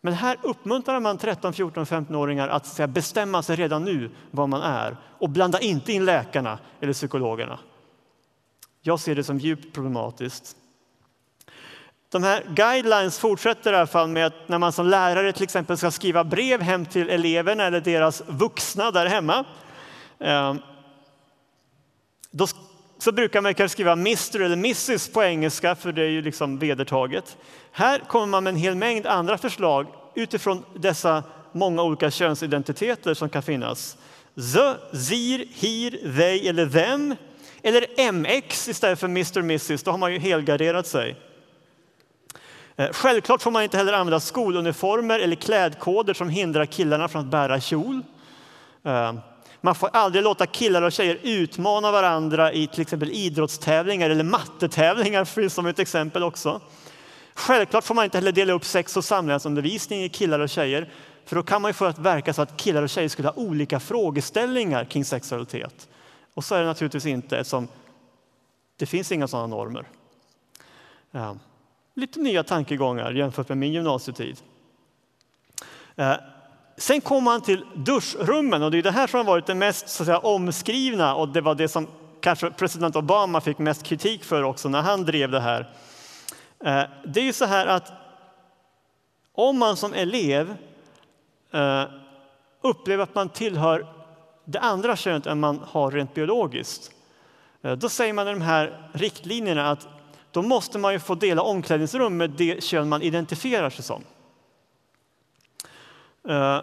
[0.01, 4.97] Men här uppmuntrar man 13, 14, 15-åringar att bestämma sig redan nu vad man är
[5.19, 7.59] och blanda inte in läkarna eller psykologerna.
[8.83, 10.57] Jag ser det som djupt problematiskt.
[12.09, 15.77] De här guidelines fortsätter i alla fall med att när man som lärare till exempel
[15.77, 19.45] ska skriva brev hem till eleverna eller deras vuxna där hemma.
[20.19, 20.55] Eh,
[23.01, 26.59] så brukar man kanske skriva Mr eller Mrs på engelska, för det är ju liksom
[26.59, 27.37] vedertaget.
[27.73, 33.29] Här kommer man med en hel mängd andra förslag utifrån dessa många olika könsidentiteter som
[33.29, 33.97] kan finnas.
[34.35, 37.15] The, zir, hir, they eller them.
[37.63, 39.83] Eller MX istället för Mr Mrs.
[39.83, 41.17] Då har man ju helgarderat sig.
[42.77, 47.31] Eh, självklart får man inte heller använda skoluniformer eller klädkoder som hindrar killarna från att
[47.31, 48.03] bära kjol.
[48.85, 49.13] Eh,
[49.61, 55.25] man får aldrig låta killar och tjejer utmana varandra i till exempel idrottstävlingar eller mattetävlingar
[55.25, 56.61] finns som ett exempel också.
[57.35, 60.91] Självklart får man inte heller dela upp sex och samlevnadsundervisning i killar och tjejer,
[61.25, 63.35] för då kan man ju få att verka så att killar och tjejer skulle ha
[63.35, 65.89] olika frågeställningar kring sexualitet.
[66.35, 67.69] Och så är det naturligtvis inte eftersom
[68.77, 69.85] det finns inga sådana normer.
[71.11, 71.37] Ja.
[71.95, 74.41] Lite nya tankegångar jämfört med min gymnasietid.
[75.97, 76.15] Eh,
[76.81, 79.89] Sen kom man till duschrummen och det är det här som har varit det mest
[79.89, 81.87] så att säga, omskrivna och det var det som
[82.21, 85.61] kanske president Obama fick mest kritik för också när han drev det här.
[86.65, 87.93] Eh, det är ju så här att
[89.35, 90.57] om man som elev
[91.53, 91.85] eh,
[92.63, 93.87] upplever att man tillhör
[94.45, 96.91] det andra könet än man har rent biologiskt,
[97.63, 99.89] eh, då säger man i de här riktlinjerna att
[100.31, 104.05] då måste man ju få dela omklädningsrum med det kön man identifierar sig som.
[106.29, 106.61] Eh,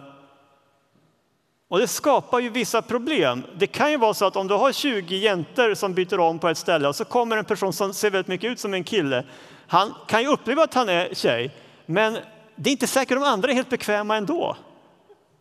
[1.69, 3.43] och det skapar ju vissa problem.
[3.57, 6.49] Det kan ju vara så att om du har 20 jäntor som byter om på
[6.49, 9.23] ett ställe och så kommer en person som ser väldigt mycket ut som en kille.
[9.67, 12.17] Han kan ju uppleva att han är tjej, men
[12.55, 14.57] det är inte säkert att de andra är helt bekväma ändå.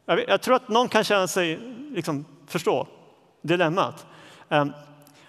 [0.06, 2.86] Jag tror att någon kan känna sig, liksom, förstå
[3.42, 4.06] dilemmat.
[4.48, 4.72] Ehm,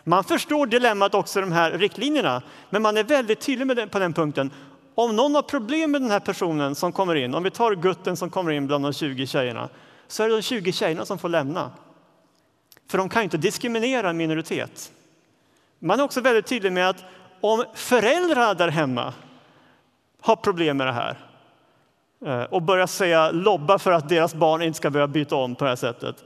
[0.03, 3.87] man förstår dilemmat också i de här riktlinjerna, men man är väldigt tydlig med det,
[3.87, 4.51] på den punkten.
[4.99, 8.17] Om någon har problem med den här personen som kommer in, om vi tar gutten
[8.17, 9.69] som kommer in bland de 20 tjejerna,
[10.07, 11.71] så är det de 20 tjejerna som får lämna.
[12.89, 14.91] För de kan inte diskriminera en minoritet.
[15.79, 17.03] Man är också väldigt tydlig med att
[17.41, 19.13] om föräldrar där hemma
[20.21, 21.17] har problem med det här
[22.25, 25.63] eh, och börjar säga lobba för att deras barn inte ska börja byta om på
[25.63, 26.23] det här sättet,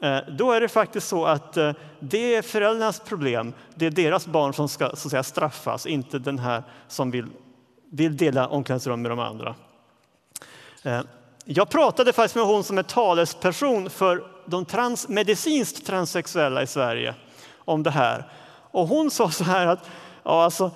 [0.00, 3.52] eh, då är det faktiskt så att eh, det är föräldrarnas problem.
[3.74, 7.26] Det är deras barn som ska så att säga, straffas, inte den här som vill
[7.90, 9.54] vill dela omklädningsrum med de andra.
[10.82, 11.00] Eh,
[11.44, 17.14] jag pratade faktiskt med hon som är talesperson för de trans, medicinskt transsexuella i Sverige
[17.56, 18.28] om det här.
[18.70, 19.90] Och hon sa så här att
[20.22, 20.70] ja, alltså,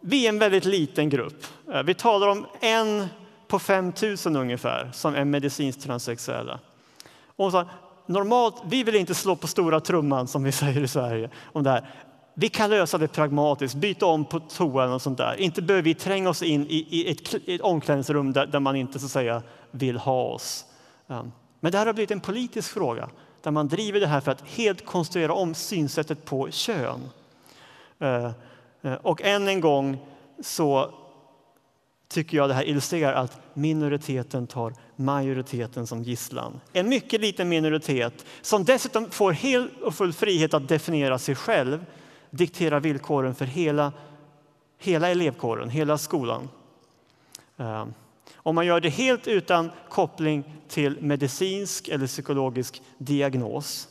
[0.00, 1.46] vi är en väldigt liten grupp.
[1.72, 3.06] Eh, vi talar om en
[3.48, 3.92] på 5
[4.26, 6.60] 000 ungefär som är medicinskt transsexuella.
[7.36, 7.68] Och hon sa
[8.06, 11.70] normalt, vi vill inte slå på stora trumman som vi säger i Sverige om det
[11.70, 11.90] här.
[12.34, 15.40] Vi kan lösa det pragmatiskt, byta om på toan och sånt där.
[15.40, 18.98] Inte behöver vi tränga oss in i, i ett, ett omklädningsrum där, där, man inte
[18.98, 20.64] så att säga vill ha oss.
[21.08, 23.10] Ehm, men det här har blivit en politisk fråga
[23.42, 27.00] där man driver det här för att helt konstruera om synsättet på kön.
[27.98, 28.30] Ehm,
[28.82, 29.98] eh, och än en gång
[30.42, 30.90] så
[32.08, 36.60] tycker jag det här illustrerar att minoriteten tar majoriteten som gisslan.
[36.72, 41.84] En mycket liten minoritet som dessutom får hel och full frihet att definiera sig själv
[42.36, 43.92] dikterar villkoren för hela,
[44.78, 46.48] hela elevkåren, hela skolan.
[47.56, 47.94] Ehm,
[48.36, 53.88] om man gör det helt utan koppling till medicinsk eller psykologisk diagnos.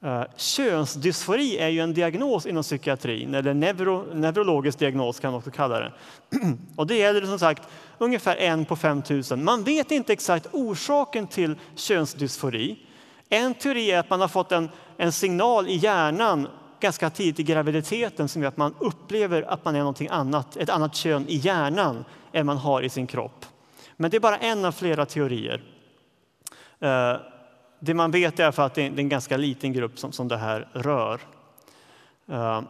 [0.00, 5.50] Ehm, könsdysfori är ju en diagnos inom psykiatrin, eller neuro, neurologisk diagnos kan man också
[5.50, 5.92] kalla det.
[6.76, 9.38] Och det gäller som sagt ungefär en på 5 000.
[9.38, 12.78] Man vet inte exakt orsaken till könsdysfori.
[13.28, 16.48] En teori är att man har fått en, en signal i hjärnan
[16.80, 20.70] ganska tidigt i graviditeten som gör att man upplever att man är någonting annat, ett
[20.70, 23.46] annat kön i hjärnan än man har i sin kropp.
[23.96, 25.62] Men det är bara en av flera teorier.
[26.80, 27.16] Eh,
[27.80, 30.36] det man vet är för att det är en ganska liten grupp som, som det
[30.36, 31.20] här rör.
[32.28, 32.62] Eh,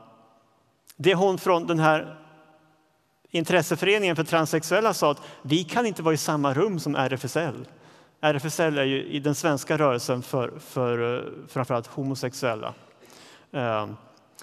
[0.96, 2.18] det hon från den här
[3.30, 7.66] intresseföreningen för transsexuella sa att vi kan inte vara i samma rum som RFSL.
[8.20, 12.74] RFSL är ju i den svenska rörelsen för, för eh, framförallt homosexuella.
[13.52, 13.96] Ehm,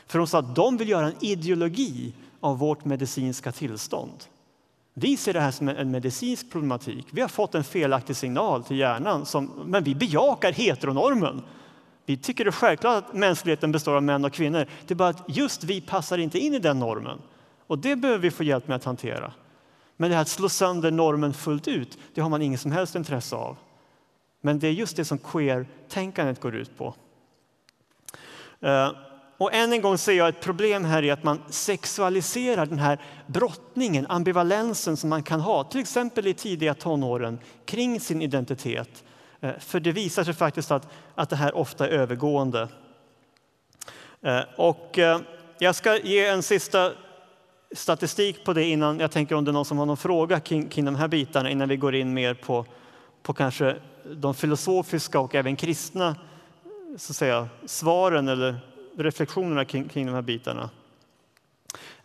[0.07, 4.23] för hon sa att de vill göra en ideologi av vårt medicinska tillstånd.
[4.93, 7.07] Vi ser det här som en medicinsk problematik.
[7.11, 11.41] Vi har fått en felaktig signal till hjärnan, som, men vi bejakar heteronormen.
[12.05, 14.65] Vi tycker det är självklart att mänskligheten består av män och kvinnor.
[14.87, 17.21] Det är bara att just vi passar inte in i den normen.
[17.67, 19.33] Och det behöver vi få hjälp med att hantera.
[19.97, 22.95] Men det här att slå sönder normen fullt ut, det har man ingen som helst
[22.95, 23.57] intresse av.
[24.41, 26.93] Men det är just det som queer-tänkandet går ut på.
[28.61, 28.91] Eh,
[29.37, 33.01] och än en gång ser jag ett problem här i att man sexualiserar den här
[33.27, 39.03] brottningen, ambivalensen som man kan ha, till exempel i tidiga tonåren, kring sin identitet.
[39.41, 42.67] Eh, för det visar sig faktiskt att, att det här ofta är övergående.
[44.21, 44.99] Eh, och
[45.59, 46.91] jag ska ge en sista
[47.71, 50.69] statistik på det innan jag tänker om det är någon som har någon fråga kring,
[50.69, 52.65] kring de här bitarna innan vi går in mer på,
[53.23, 53.75] på kanske
[54.11, 56.15] de filosofiska och även kristna
[56.97, 58.55] så att säga, svaren eller
[58.97, 60.69] reflektionerna kring, kring de här bitarna.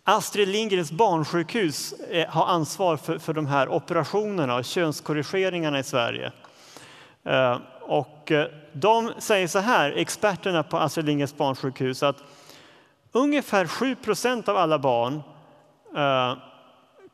[0.05, 6.33] Astrid Lindgrens barnsjukhus eh, har ansvar för, för de här operationerna och könskorrigeringarna i Sverige.
[7.25, 12.23] Eh, och eh, de säger så här, experterna på Astrid Lindgrens barnsjukhus, att
[13.13, 15.23] ungefär 7 procent av alla barn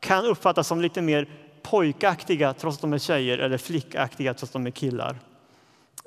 [0.00, 1.28] kan uppfattas som lite mer
[1.62, 5.16] pojkaktiga trots att de är tjejer eller flickaktiga trots att de är killar.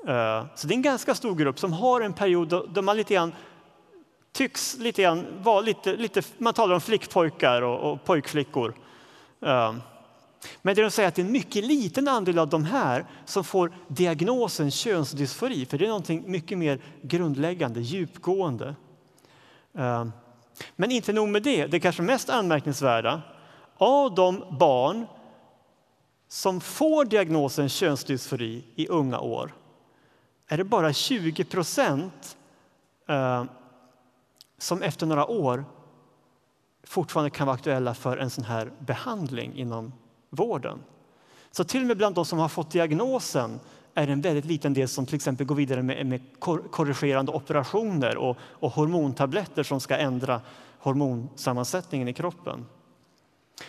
[0.06, 3.14] Eh, så det är en ganska stor grupp som har en period då man lite
[3.14, 3.32] grann
[4.32, 8.74] tycks lite grann vara lite, lite man talar om flickpojkar och, och pojkflickor.
[9.42, 9.74] Eh,
[10.62, 13.44] men det de säger att det är en mycket liten andel av de här som
[13.44, 18.74] får diagnosen könsdysfori, för det är någonting mycket mer grundläggande, djupgående.
[19.78, 20.06] Eh,
[20.76, 23.22] men inte nog med det, det kanske mest anmärkningsvärda,
[23.76, 25.06] av de barn
[26.28, 29.52] som får diagnosen könsdysfori i unga år
[30.52, 32.36] är det bara 20 procent
[33.08, 33.44] eh,
[34.58, 35.64] som efter några år
[36.84, 39.92] fortfarande kan vara aktuella för en sån här behandling inom
[40.30, 40.78] vården.
[41.50, 43.60] Så till och med bland de som har fått diagnosen
[43.94, 46.20] är det en väldigt liten del som till exempel går vidare med, med
[46.70, 50.40] korrigerande operationer och, och hormontabletter som ska ändra
[50.78, 52.66] hormonsammansättningen i kroppen.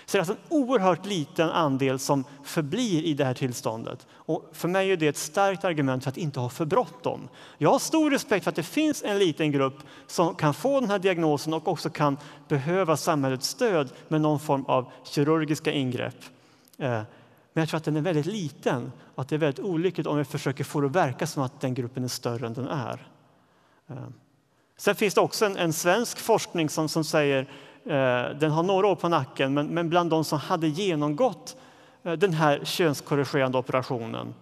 [0.06, 4.08] Så det är alltså en oerhört liten andel som förblir i det här tillståndet.
[4.13, 7.30] Och för mig är det ett starkt argument för att inte ha för bråttom.
[7.58, 9.77] Jag har stor respekt för att det finns en liten grupp
[10.08, 14.65] som kan få den här diagnosen och också kan behöva samhällets stöd med någon form
[14.65, 16.23] av kirurgiska ingrepp.
[16.77, 17.01] Eh,
[17.54, 20.17] men jag tror att den är väldigt liten och att det är väldigt olyckligt om
[20.17, 23.08] vi försöker få det att verka som att den gruppen är större än den är.
[23.89, 23.95] Eh,
[24.77, 27.49] sen finns det också en, en svensk forskning som, som säger
[27.86, 31.58] Eh, den har några år på nacken, men, bland de som hade genomgått
[32.04, 34.34] eh, den här könskorrigerande operationen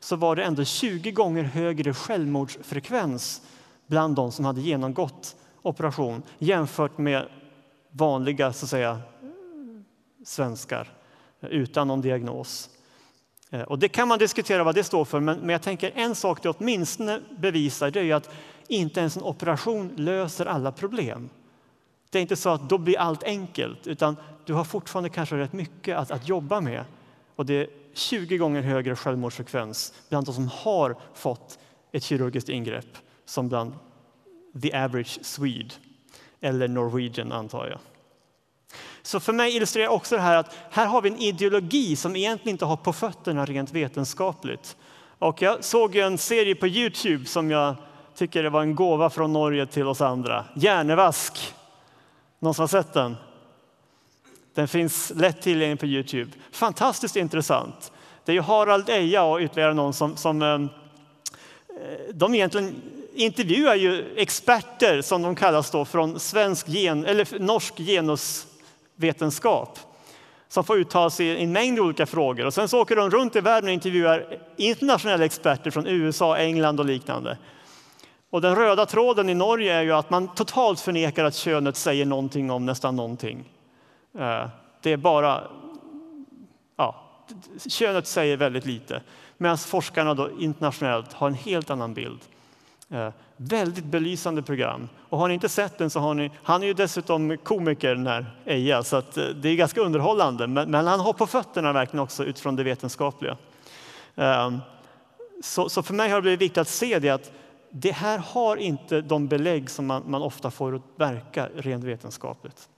[0.00, 3.42] så var det ändå 20 gånger högre självmordsfrekvens
[3.86, 7.28] bland de som hade genomgått operation jämfört med
[7.90, 9.00] vanliga så att säga,
[10.24, 10.88] svenskar
[11.40, 12.68] eh, utan någon diagnos.
[13.66, 16.42] Och det kan man diskutera vad det står för, men, men jag tänker en sak
[16.42, 18.30] det åtminstone bevisar det är att
[18.68, 21.30] inte ens en operation löser alla problem.
[22.12, 25.52] Det är inte så att då blir allt enkelt, utan du har fortfarande kanske rätt
[25.52, 26.84] mycket att, att jobba med.
[27.36, 31.58] Och det är 20 gånger högre självmordsfrekvens bland de som har fått
[31.92, 33.72] ett kirurgiskt ingrepp som bland
[34.62, 35.74] the average Swede,
[36.40, 37.78] eller Norwegian antar jag.
[39.02, 42.54] Så för mig illustrerar också det här att här har vi en ideologi som egentligen
[42.54, 44.76] inte har på fötterna rent vetenskapligt.
[45.18, 47.74] Och jag såg en serie på Youtube som jag
[48.14, 51.54] tycker var en gåva från Norge till oss andra, Hjärnevask.
[52.42, 53.16] Någon som har sett den?
[54.54, 56.30] Den finns lätt tillgänglig på Youtube.
[56.52, 57.92] Fantastiskt intressant.
[58.24, 60.68] Det är ju Harald Eja och ytterligare någon som, som ehm,
[61.68, 62.82] eh, de egentligen
[63.14, 69.78] intervjuar ju experter som de kallas då från svensk gen, eller norsk genusvetenskap
[70.48, 72.46] som får uttala sig i en mängd olika frågor.
[72.46, 76.80] Och sen så åker de runt i världen och intervjuar internationella experter från USA, England
[76.80, 77.38] och liknande.
[78.32, 82.06] Och den röda tråden i Norge är ju att man totalt förnekar att könet säger
[82.06, 83.44] någonting om nästan någonting.
[84.18, 84.46] Eh,
[84.82, 85.44] det är bara,
[86.76, 87.04] ja,
[87.68, 89.02] könet säger väldigt lite.
[89.36, 92.20] Medan forskarna då internationellt har en helt annan bild.
[92.90, 94.88] Eh, väldigt belysande program.
[95.08, 98.06] Och har ni inte sett den så har ni, han är ju dessutom komiker den
[98.06, 100.46] här Eja, så att eh, det är ganska underhållande.
[100.46, 103.36] Men, men, han har på fötterna verkligen också utifrån det vetenskapliga.
[105.42, 107.32] Så, så, för mig har det blivit viktigt att se det att
[107.72, 112.68] det här har inte de belägg som man, man ofta får att verka rent vetenskapligt.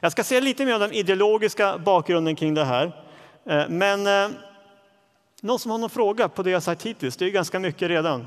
[0.00, 3.04] Jag ska säga lite mer om den ideologiska bakgrunden kring det här.
[3.46, 4.36] Eh, men eh,
[5.42, 7.16] någon som har någon fråga på det jag sagt hittills?
[7.16, 8.26] Det är ganska mycket redan.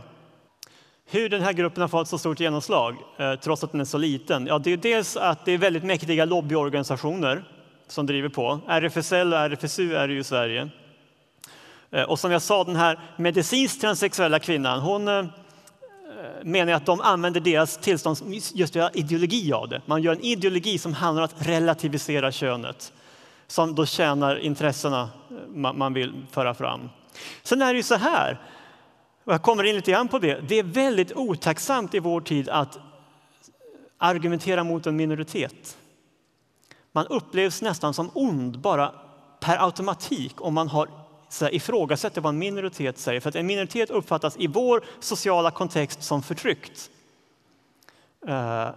[1.06, 3.98] Hur den här gruppen har fått så stort genomslag, eh, trots att den är så
[3.98, 4.48] liten?
[4.48, 7.44] Ja, det är dels att det är väldigt mäktiga lobbyorganisationer
[7.88, 8.60] som driver på.
[8.68, 10.70] RFSL och RFSU är det ju i Sverige.
[11.92, 15.26] Eh, och som jag sa, den här medicinskt transsexuella kvinnan, hon eh,
[16.44, 19.82] menar att de använder deras tillstånd som just en ideologi av det.
[19.86, 22.94] Man gör en ideologi som handlar om att relativisera könet
[23.48, 26.90] som då tjänar intressena eh, man vill föra fram.
[27.44, 28.42] Sen är det ju så här,
[29.24, 32.50] och jag kommer in lite grann på det, det är väldigt otacksamt i vår tid
[32.50, 32.80] att
[33.98, 35.78] argumentera mot en minoritet.
[36.92, 38.94] Man upplevs nästan som ond bara
[39.40, 40.90] per automatik om man har
[41.30, 43.20] så här, ifrågasätter vad en minoritet säger.
[43.20, 46.92] För att en minoritet uppfattas i vår sociala kontext som förtryckt.
[48.30, 48.70] Uh,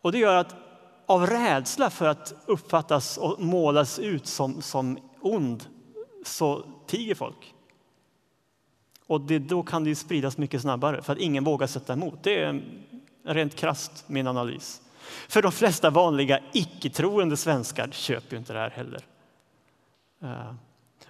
[0.00, 0.54] och det gör att
[1.06, 5.64] av rädsla för att uppfattas och målas ut som, som ond
[6.24, 7.54] så tiger folk.
[9.06, 12.22] Och det, då kan det spridas mycket snabbare för att ingen vågar sätta emot.
[12.22, 12.62] Det är
[13.24, 14.80] rent krast min analys.
[15.28, 19.04] För de flesta vanliga icke-troende svenskar köper ju inte det här heller.
[20.22, 20.54] Uh,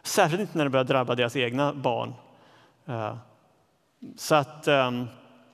[0.06, 2.14] Särskilt inte när det börjar drabba deras egna barn.
[2.86, 3.16] Eh,
[4.16, 5.06] så att, ehm,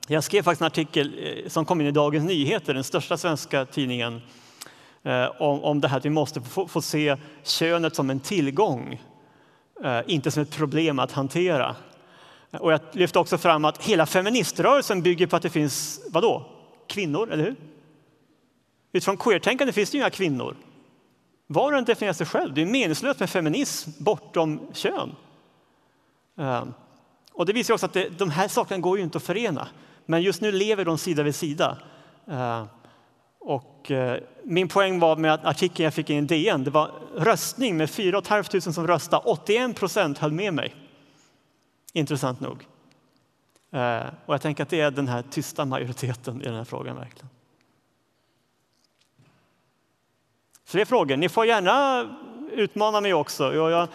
[0.07, 3.65] jag skrev faktiskt en artikel eh, som kom in i Dagens Nyheter, den största svenska
[3.65, 4.21] tidningen,
[5.03, 9.01] eh, om, om det här att vi måste få, få se könet som en tillgång,
[10.05, 11.75] inte som ett problem att hantera.
[12.51, 16.45] Och jag lyfte också fram att hela feministrörelsen bygger på att det finns, vadå,
[16.87, 17.55] kvinnor, eller hur?
[18.91, 20.55] Utifrån queertänkande finns det ju inga kvinnor.
[21.51, 22.53] Var och en definierar sig själv.
[22.53, 25.15] Det är meningslöst med feminism bortom kön.
[26.37, 26.73] Ehm,
[27.33, 29.67] och det visar också att det, de här sakerna går ju inte att förena.
[30.05, 31.77] Men just nu lever de sida vid sida.
[32.27, 32.65] Ehm,
[33.39, 36.91] och eh, min poäng var med att artikeln jag fick in i DN, det var
[37.15, 39.23] röstning med 4 500 som röstade.
[39.25, 40.75] 81 procent höll med mig.
[41.93, 42.67] Intressant nog.
[43.71, 46.95] Ehm, och jag tänker att det är den här tysta majoriteten i den här frågan
[46.95, 47.29] verkligen.
[50.71, 51.17] Fler frågor?
[51.17, 52.07] Ni får gärna
[52.51, 53.55] utmana mig också.
[53.55, 53.87] Jag, jag,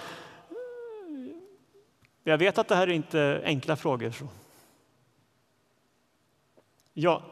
[2.24, 4.12] jag vet att det här är inte enkla frågor.
[6.94, 7.22] Ja,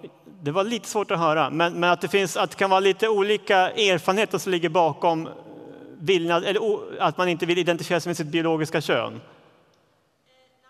[0.43, 2.81] det var lite svårt att höra, men, men, att, det finns, att det kan vara
[2.81, 5.29] lite olika erfarenheter som ligger bakom
[5.99, 9.21] viljan, eller att man inte vill identifiera sig med sitt biologiska kön.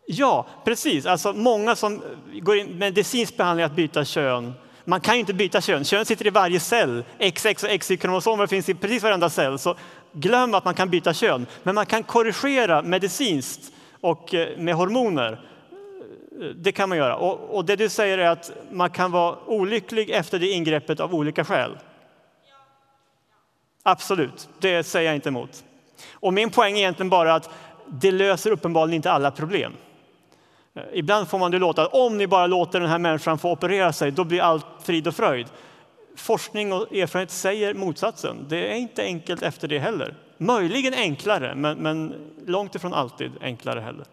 [0.07, 1.07] Ja, precis.
[1.07, 2.03] Alltså många som
[2.33, 4.53] går in medicinsk behandling att byta kön
[4.85, 5.85] man kan ju inte byta kön.
[5.85, 7.05] Kön sitter i varje cell.
[7.18, 9.59] XX och XY-kromosomer finns i precis varenda cell.
[9.59, 9.74] Så
[10.12, 11.47] glöm att man kan byta kön.
[11.62, 15.41] Men man kan korrigera medicinskt och eh, med hormoner.
[16.57, 17.16] Det kan man göra.
[17.16, 21.14] Och, och det du säger är att man kan vara olycklig efter det ingreppet av
[21.14, 21.78] olika skäl.
[23.82, 25.64] Absolut, det säger jag inte emot.
[26.12, 27.51] Och min poäng är egentligen bara att
[27.87, 29.72] det löser uppenbarligen inte alla problem.
[30.75, 33.51] Eh, ibland får man det låta att om ni bara låter den här människan få
[33.51, 35.47] operera sig, då blir allt frid och fröjd.
[36.16, 38.47] Forskning och erfarenhet säger motsatsen.
[38.49, 40.14] Det är inte enkelt efter det heller.
[40.39, 42.14] Möjligen enklare, men, men
[42.47, 44.05] långt ifrån alltid enklare heller.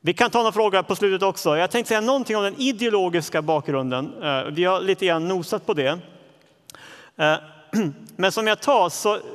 [0.00, 1.56] Vi kan ta några fråga på slutet också.
[1.56, 4.22] Jag tänkte säga någonting om den ideologiska bakgrunden.
[4.22, 5.98] Eh, vi har lite grann nosat på det.
[7.16, 7.36] Eh,
[8.16, 8.64] men som jag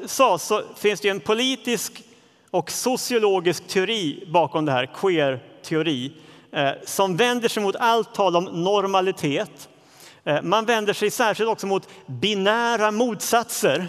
[0.05, 2.03] sa så finns det en politisk
[2.51, 6.11] och sociologisk teori bakom det här, queer-teori,
[6.53, 9.69] Eh, som vänder sig mot allt tal om normalitet.
[10.23, 13.87] Eh, man vänder sig särskilt också mot binära motsatser,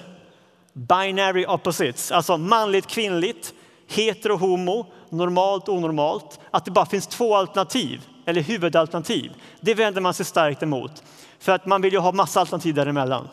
[0.72, 3.54] binary opposites, alltså manligt, kvinnligt,
[3.88, 6.40] hetero, homo, normalt, onormalt.
[6.50, 9.32] Att det bara finns två alternativ, eller huvudalternativ.
[9.60, 11.02] Det vänder man sig starkt emot.
[11.38, 13.28] För att man vill ju ha massa alternativ däremellan.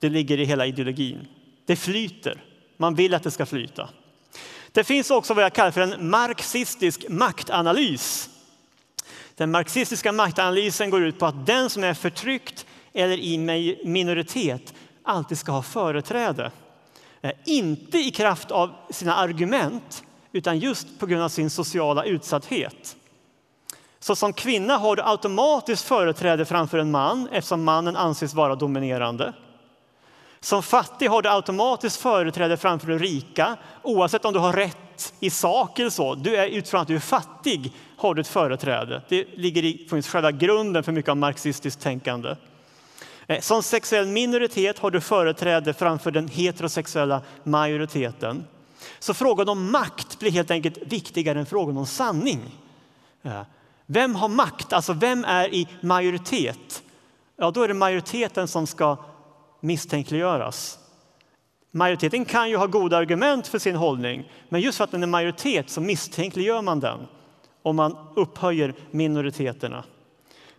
[0.00, 1.28] Det ligger i hela ideologin.
[1.66, 2.44] Det flyter.
[2.76, 3.88] Man vill att det ska flyta.
[4.78, 8.30] Det finns också vad jag kallar för en marxistisk maktanalys.
[9.34, 15.38] Den marxistiska maktanalysen går ut på att den som är förtryckt eller i minoritet alltid
[15.38, 16.50] ska ha företräde.
[17.20, 22.96] Eh, inte i kraft av sina argument, utan just på grund av sin sociala utsatthet.
[24.00, 29.32] Så som kvinna har du automatiskt företräde framför en man eftersom mannen anses vara dominerande.
[30.40, 35.30] Som fattig har du automatiskt företräde framför den rika oavsett om du har rätt i
[35.30, 36.14] sak eller så.
[36.14, 39.02] Du är, utifrån att du är fattig har du ett företräde.
[39.08, 42.36] Det ligger i själva grunden för mycket av marxistiskt tänkande.
[43.26, 48.44] Eh, som sexuell minoritet har du företräde framför den heterosexuella majoriteten.
[48.98, 52.40] Så frågan om makt blir helt enkelt viktigare än frågan om sanning.
[53.22, 53.42] Eh,
[53.86, 54.72] vem har makt?
[54.72, 56.82] Alltså vem är i majoritet?
[57.36, 58.96] Ja, då är det majoriteten som ska
[59.60, 60.78] misstänkliggöras.
[61.70, 65.06] Majoriteten kan ju ha goda argument för sin hållning, men just för att den är
[65.06, 67.06] majoritet så misstänkliggör man den
[67.62, 69.84] om man upphöjer minoriteterna.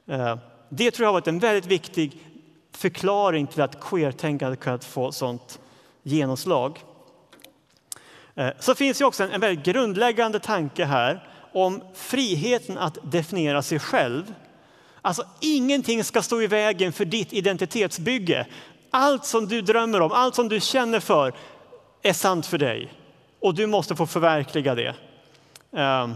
[0.07, 0.37] Eh,
[0.69, 2.17] det tror jag har varit en väldigt viktig
[2.71, 5.59] förklaring till att queertänkandet kunnat få sånt
[6.03, 6.83] genomslag.
[8.35, 13.79] Eh, så finns ju också en väldigt grundläggande tanke här om friheten att definiera sig
[13.79, 14.33] själv.
[15.01, 18.47] Alltså ingenting ska stå i vägen för ditt identitetsbygge.
[18.91, 21.33] Allt som du drömmer om, allt som du känner för
[22.01, 22.93] är sant för dig
[23.39, 24.95] och du måste få förverkliga det.
[25.71, 26.15] Um,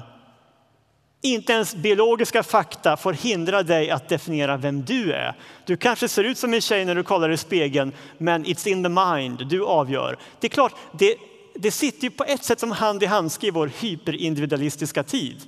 [1.21, 5.35] inte ens biologiska fakta får hindra dig att definiera vem du är.
[5.65, 8.83] Du kanske ser ut som en tjej när du kollar i spegeln, men it's in
[8.83, 10.17] the mind, du avgör.
[10.39, 11.15] Det är klart, det,
[11.55, 15.41] det sitter ju på ett sätt som hand i handske i vår hyperindividualistiska tid.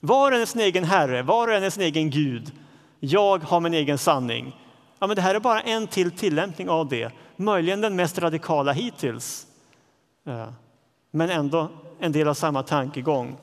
[0.00, 2.52] Var och en är sin egen herre, var och en är sin egen gud.
[3.00, 4.56] Jag har min egen sanning.
[5.02, 8.72] Ja, men det här är bara en till tillämpning av det, möjligen den mest radikala
[8.72, 9.46] hittills.
[10.26, 10.48] Eh,
[11.10, 11.68] men ändå
[12.00, 13.36] en del av samma tankegång.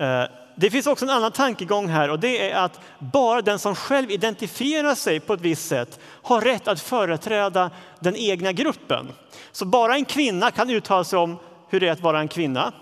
[0.00, 0.24] Eh,
[0.56, 4.10] det finns också en annan tankegång här och det är att bara den som själv
[4.10, 9.08] identifierar sig på ett visst sätt har rätt att företräda den egna gruppen.
[9.52, 11.38] Så bara en kvinna kan uttala sig om
[11.68, 12.72] hur det är att vara en kvinna.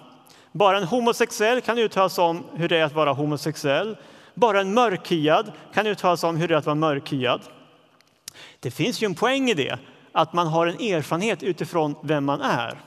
[0.53, 3.97] Bara en homosexuell kan uttala sig om hur det är att vara homosexuell.
[4.35, 7.41] Bara en mörkhyad kan uttala sig om hur det är att vara mörkhyad.
[8.61, 9.79] Det finns ju en poäng i det,
[10.13, 12.81] att man har en erfarenhet utifrån vem man är.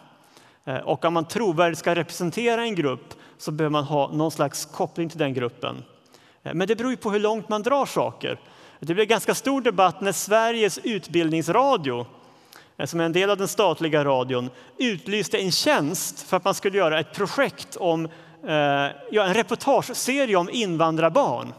[0.66, 4.66] Eh, och om man trovärdigt ska representera en grupp så behöver man ha någon slags
[4.66, 5.84] koppling till den gruppen.
[6.44, 8.40] Eh, men det beror ju på hur långt man drar saker.
[8.80, 12.06] Det blev ganska stor debatt när Sveriges utbildningsradio,
[12.78, 16.54] eh, som är en del av den statliga radion, utlyste en tjänst för att man
[16.54, 18.10] skulle göra ett projekt om
[18.48, 21.54] Eh, ja, en reportageserie om invandrarbarn.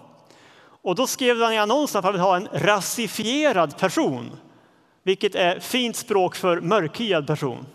[0.82, 4.30] Och då skrev han i annonsen att han vill ha en rasifierad person,
[5.02, 7.66] vilket är fint språk för mörkhyad person.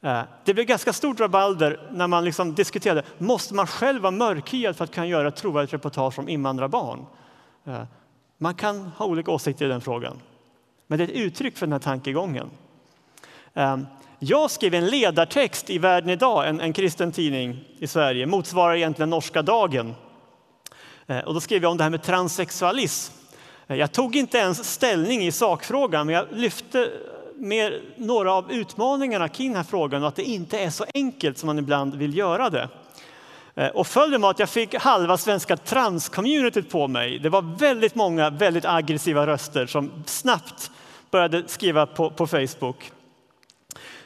[0.00, 4.76] Eh, det blev ganska stort rabalder när man liksom diskuterade, måste man själv vara mörkhyad
[4.76, 7.06] för att kunna göra ett trovärdigt reportage om invandrarbarn?
[7.64, 7.82] Eh,
[8.38, 10.20] man kan ha olika åsikter i den frågan,
[10.86, 12.50] men det är ett uttryck för den här tankegången.
[14.26, 19.10] Jag skrev en ledartext i Världen idag, en, en kristen tidning i Sverige, motsvarar egentligen
[19.10, 19.94] Norska dagen.
[21.06, 23.14] Eh, och då skrev jag om det här med transsexualism.
[23.66, 26.90] Eh, jag tog inte ens ställning i sakfrågan, men jag lyfte
[27.36, 31.38] med några av utmaningarna kring den här frågan och att det inte är så enkelt
[31.38, 32.68] som man ibland vill göra det.
[33.54, 37.18] Eh, och följden var att jag fick halva svenska transcommunityt på mig.
[37.18, 40.70] Det var väldigt många väldigt aggressiva röster som snabbt
[41.10, 42.92] började skriva på, på Facebook.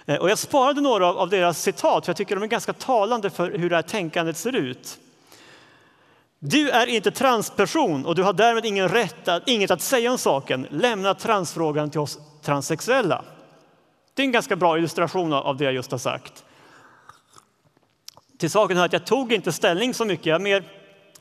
[0.08, 3.30] Eh, och jag sparade några av, deras citat, för jag tycker de är ganska talande
[3.30, 4.98] för hur det här tänkandet ser ut.
[6.38, 10.18] Du är inte transperson och du har därmed ingen rätt att, inget att säga om
[10.18, 10.66] saken.
[10.70, 13.24] Lämna transfrågan till oss transsexuella.
[14.14, 16.44] Det är en ganska bra illustration av det jag just har sagt.
[18.38, 20.26] Till saken hör att jag tog inte ställning så mycket.
[20.26, 20.64] Jag mer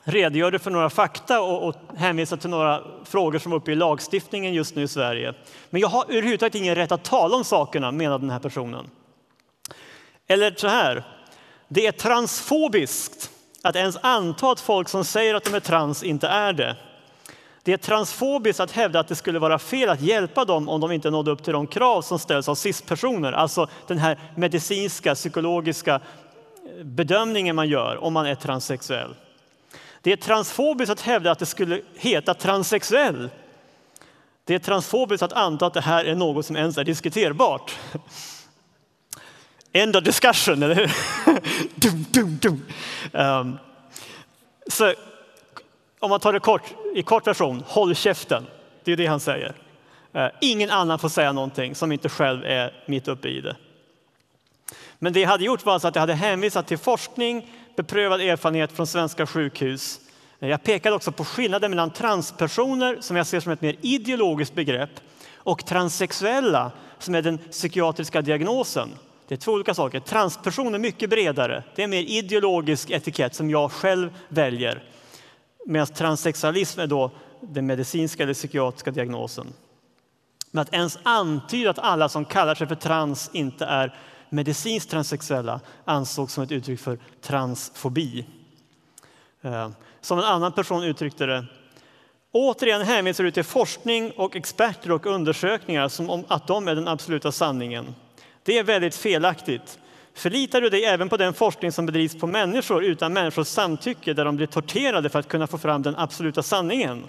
[0.08, 4.54] redogjorde för några fakta och, och hänvisade till några frågor som är uppe i lagstiftningen
[4.54, 5.34] just nu i Sverige.
[5.70, 8.90] Men jag har överhuvudtaget ingen rätt att tala om sakerna, menade den här personen.
[10.26, 11.04] Eller så här,
[11.68, 13.30] det är transfobiskt
[13.62, 16.76] att ens anta att folk som säger att de är trans inte är det.
[17.62, 20.92] Det är transfobiskt att hävda att det skulle vara fel att hjälpa dem om de
[20.92, 23.32] inte nådde upp till de krav som ställs av cis-personer.
[23.32, 29.14] Alltså den här medicinska, psykologiska eh, bedömningen man gör om man är transsexuell.
[30.08, 33.30] Det är transfobiskt att hävda att det skulle heta transsexuell.
[34.44, 37.78] Det är transfobiskt att anta att det här är något som ens är diskuterbart.
[39.72, 40.90] End of discussion, eller hur?
[41.74, 42.64] dum, dum, dum.
[43.12, 43.58] Um,
[44.66, 44.94] så
[45.98, 46.62] om man tar det kort,
[46.94, 48.46] i kort version, håll käften.
[48.84, 49.54] Det är det han säger.
[50.16, 53.56] Uh, ingen annan får säga någonting som inte själv är mitt uppe i det.
[54.98, 58.72] Men det jag hade gjort var alltså att jag hade hänvisat till forskning, beprövad erfarenhet
[58.72, 60.00] från svenska sjukhus.
[60.38, 64.90] Jag pekade också på skillnaden mellan transpersoner, som jag ser som ett mer ideologiskt begrepp,
[65.34, 68.88] och transsexuella, som är den psykiatriska diagnosen.
[69.28, 70.00] Det är två olika saker.
[70.00, 71.62] Transperson är mycket bredare.
[71.74, 74.82] Det är en mer ideologisk etikett som jag själv väljer.
[75.66, 77.10] Medan transsexualism är då
[77.40, 79.46] den medicinska eller psykiatriska diagnosen.
[80.50, 83.94] Men att ens antyda att alla som kallar sig för trans inte är
[84.30, 88.26] medicinskt transsexuella ansågs som ett uttryck för transfobi.
[89.42, 89.70] Eh,
[90.00, 91.46] som en annan person uttryckte det.
[92.32, 96.88] Återigen hänvisar du till forskning och experter och undersökningar som om att de är den
[96.88, 97.94] absoluta sanningen.
[98.42, 99.78] Det är väldigt felaktigt.
[100.14, 104.24] Förlitar du dig även på den forskning som bedrivs på människor utan människors samtycke där
[104.24, 107.04] de blir torterade för att kunna få fram den absoluta sanningen?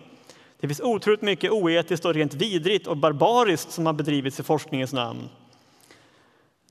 [0.60, 4.94] Det finns otroligt mycket oetiskt och rent vidrigt och barbariskt som har bedrivits i forskningens
[4.94, 5.30] namn.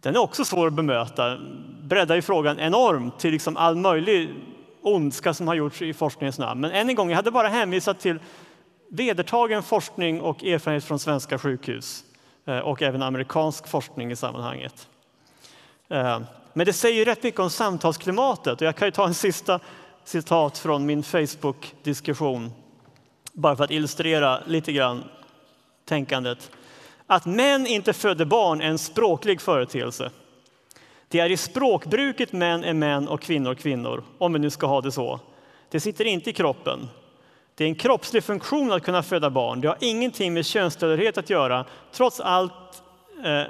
[0.02, 1.38] Den är också svår att bemöta,
[1.82, 4.34] breddar ju frågan enormt till liksom all möjlig
[4.82, 6.60] ondska som har gjorts i forskningens namn.
[6.60, 8.18] Men än en gång, jag hade bara hänvisat till
[8.88, 12.04] vedertagen forskning och erfarenhet från svenska sjukhus
[12.46, 14.88] eh, och även amerikansk forskning i sammanhanget.
[15.88, 16.20] Eh,
[16.52, 19.60] men det säger rätt mycket om samtalsklimatet och jag kan ju ta en sista
[20.04, 22.50] citat från min Facebook-diskussion
[23.32, 25.04] bara för att illustrera lite grann
[25.84, 26.50] tänkandet.
[27.10, 30.10] Att män inte föder barn är en språklig företeelse.
[31.08, 34.80] Det är i språkbruket män är män och kvinnor kvinnor, om vi nu ska ha
[34.80, 35.20] det så.
[35.70, 36.88] Det sitter inte i kroppen.
[37.54, 39.60] Det är en kroppslig funktion att kunna föda barn.
[39.60, 42.82] Det har ingenting med könstillhörighet att göra, trots allt
[43.24, 43.42] eh,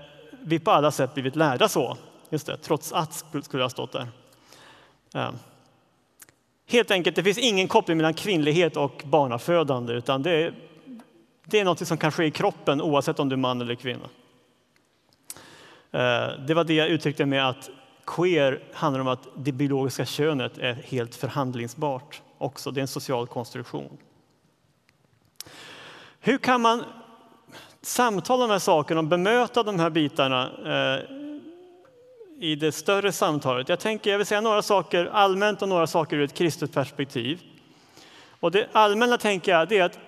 [0.43, 1.97] vi på alla sätt blivit lärda så.
[2.31, 4.07] Just det, trots att skulle ha stått där.
[5.15, 5.31] Eh.
[6.67, 10.55] Helt enkelt, det finns ingen koppling mellan kvinnlighet och barnafödande, utan det är,
[11.51, 14.09] det är något som kan ske i kroppen oavsett om du är man eller kvinna.
[15.91, 17.71] Eh, det var det jag uttryckte med att
[18.07, 22.71] queer handlar om att det biologiska könet är helt förhandlingsbart också.
[22.71, 23.99] Det är en social konstruktion.
[26.21, 26.85] Hur kan man
[27.83, 31.03] samtala om de här sakerna och bemöta de här bitarna eh,
[32.41, 33.69] i det större samtalet?
[33.69, 37.41] Jag, tänker, jag vill säga några saker allmänt och några saker ur ett kristet perspektiv.
[38.41, 39.99] Och det allmänna tänker jag är att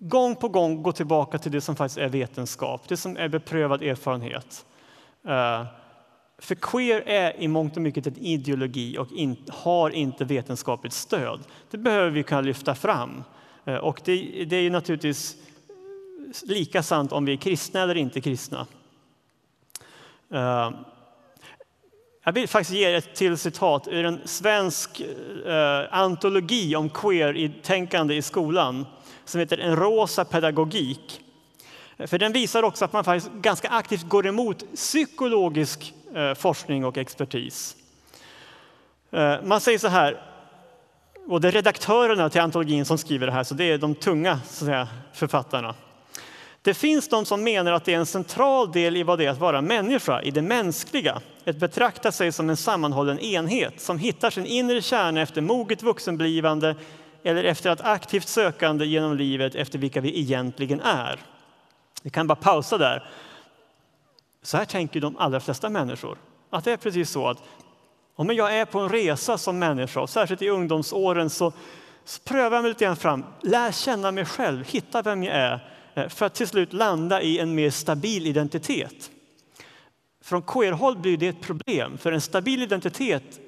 [0.00, 3.82] gång på gång gå tillbaka till det som faktiskt är vetenskap, det som är beprövad
[3.82, 4.66] erfarenhet.
[5.28, 5.64] Eh,
[6.38, 9.08] för queer är i mångt och mycket en ideologi och
[9.48, 11.40] har inte vetenskapligt stöd.
[11.70, 13.24] Det behöver vi kunna lyfta fram.
[13.64, 15.36] Eh, och det, det är naturligtvis
[16.42, 18.66] lika sant om vi är kristna eller inte kristna.
[20.32, 20.70] Eh,
[22.24, 25.02] jag vill faktiskt ge ett till citat ur en svensk
[25.90, 28.86] antologi om queer-tänkande i skolan
[29.26, 31.20] som heter En rosa pedagogik.
[32.06, 36.98] För den visar också att man faktiskt ganska aktivt går emot psykologisk eh, forskning och
[36.98, 37.76] expertis.
[39.10, 40.22] Eh, man säger så här,
[41.28, 44.40] och det är redaktörerna till antologin som skriver det här, så det är de tunga
[44.44, 45.74] så att säga, författarna.
[46.62, 49.30] Det finns de som menar att det är en central del i vad det är
[49.30, 51.20] att vara människa, i det mänskliga.
[51.46, 56.74] Att betrakta sig som en sammanhållen enhet som hittar sin inre kärna efter moget vuxenblivande
[57.26, 61.20] eller efter att aktivt sökande genom livet efter vilka vi egentligen är.
[62.02, 63.08] Vi kan bara pausa där.
[64.42, 66.18] Så här tänker de allra flesta människor.
[66.50, 67.38] Att det är precis så att
[68.14, 71.52] om jag är på en resa som människa, och särskilt i ungdomsåren, så,
[72.04, 75.70] så prövar jag mig lite grann fram, lär känna mig själv, hitta vem jag är,
[75.94, 79.10] eh, för att till slut landa i en mer stabil identitet.
[80.24, 83.40] Från queer-håll blir det ett problem, för en stabil identitet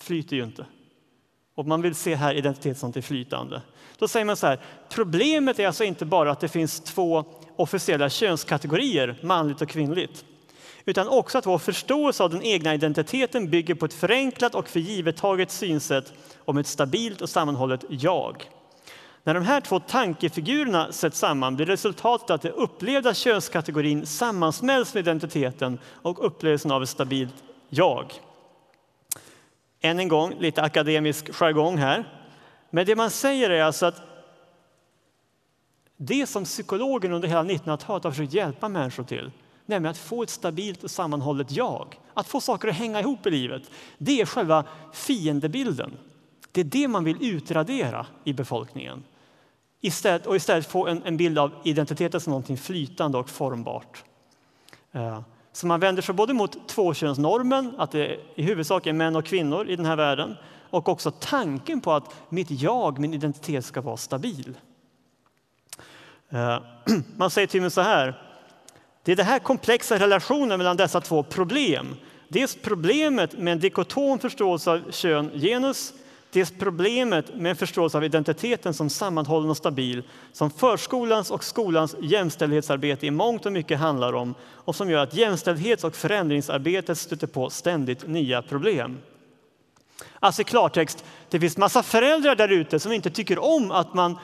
[0.00, 0.66] flyter ju inte.
[1.56, 3.62] Och man vill se här identitet som är flytande.
[3.98, 7.24] Då säger man så här, problemet är alltså inte bara att det finns två
[7.56, 10.24] officiella könskategorier, manligt och kvinnligt,
[10.84, 15.50] utan också att vår förståelse av den egna identiteten bygger på ett förenklat och förgivettaget
[15.50, 16.12] synsätt
[16.44, 18.50] om ett stabilt och sammanhållet jag.
[19.24, 25.00] När de här två tankefigurerna sätts samman blir resultatet att den upplevda könskategorin sammansmälts med
[25.00, 27.34] identiteten och upplevelsen av ett stabilt
[27.68, 28.12] jag.
[29.80, 32.12] Än en gång lite akademisk jargong här.
[32.70, 34.02] Men det man säger är alltså att
[35.96, 39.30] det som psykologen under hela 1900-talet har försökt hjälpa människor till,
[39.66, 43.30] nämligen att få ett stabilt och sammanhållet jag, att få saker att hänga ihop i
[43.30, 43.62] livet,
[43.98, 45.96] det är själva fiendebilden.
[46.52, 49.04] Det är det man vill utradera i befolkningen.
[49.80, 54.04] Istället, och istället få en, en bild av identiteten som något flytande och formbart.
[54.92, 55.20] Eh,
[55.56, 59.68] så man vänder sig både mot tvåkönsnormen, att det i huvudsak är män och kvinnor
[59.68, 60.36] i den här världen,
[60.70, 64.54] och också tanken på att mitt jag, min identitet, ska vara stabil.
[66.30, 66.58] Eh,
[67.16, 68.22] man säger till mig så här.
[69.02, 71.96] Det är den här komplexa relationen mellan dessa två problem.
[72.28, 75.92] Dels problemet med en dikotom förståelse av kön, genus,
[76.32, 80.02] dels problemet med en förståelse av identiteten som sammanhållen och stabil,
[80.32, 85.14] som förskolans och skolans jämställdhetsarbete i mångt och mycket handlar om och som gör att
[85.14, 88.98] jämställdhets och förändringsarbetet stöter på ständigt nya problem.
[90.20, 94.18] Alltså i klartext, det finns massa föräldrar där ute som inte tycker om att man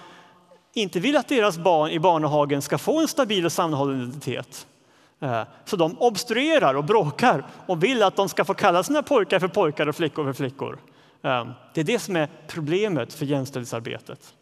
[0.74, 4.66] inte vill att deras barn i barnehagen ska få en stabil och sammanhållen identitet.
[5.20, 9.38] Eh, så de obstruerar och bråkar och vill att de ska få kalla sina pojkar
[9.38, 10.78] för pojkar och flickor för flickor.
[11.22, 14.34] Ehm, det är det som är problemet för jämställdhetsarbetet.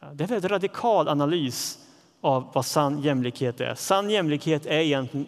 [0.00, 1.78] Ehm, det är en väldigt radikal analys
[2.20, 3.74] av vad sann jämlikhet är.
[3.74, 5.26] Sann jämlikhet är egentligen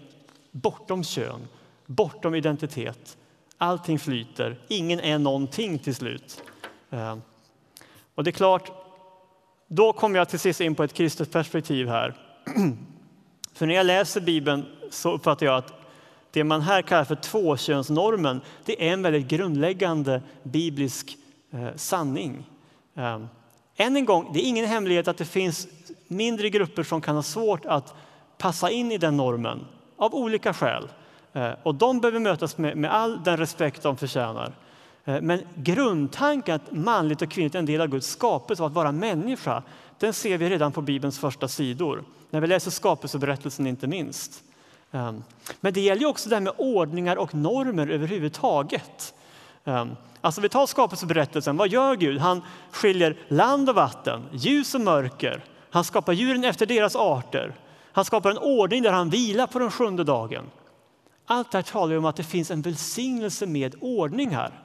[0.51, 1.49] bortom kön,
[1.87, 3.17] bortom identitet.
[3.59, 6.43] Allting flyter, ingen är någonting till slut.
[6.91, 7.23] Ehm,
[8.15, 8.73] och det är klart,
[9.69, 12.15] då kommer jag till sist in på ett kristet perspektiv här.
[13.55, 15.82] För när jag läser Bibeln så uppfattar jag att
[16.33, 21.17] det man här kallar för tvåkönsnormen, det är en väldigt grundläggande biblisk
[21.51, 22.45] eh, sanning.
[22.95, 23.29] Ehm,
[23.77, 25.69] än en gång, det är ingen hemlighet att det finns
[26.09, 27.95] mindre grupper som kan ha svårt att
[28.39, 29.67] passa in i den normen
[29.97, 30.89] av olika skäl.
[31.33, 34.53] Eh, och de behöver mötas med, med all den respekt de förtjänar.
[35.05, 38.75] Eh, men grundtanken att manligt och kvinnligt är en del av Guds skapelse och att
[38.75, 39.63] vara människa,
[39.99, 42.05] den ser vi redan på Bibelns första sidor.
[42.31, 44.45] När vi läser skapelseberättelsen inte minst.
[44.93, 45.23] Ehm,
[45.61, 49.15] men det gäller också det här med ordningar och normer överhuvudtaget.
[49.65, 52.19] Ehm, alltså vi tar skapelseberättelsen, vad gör Gud?
[52.19, 55.45] Han skiljer land och vatten, ljus och mörker.
[55.71, 57.55] Han skapar djuren efter deras arter.
[57.93, 60.45] Han skapar en ordning där han vilar på den sjunde dagen.
[61.27, 64.63] Allt det här talar om att det finns en välsignelse med ordning här.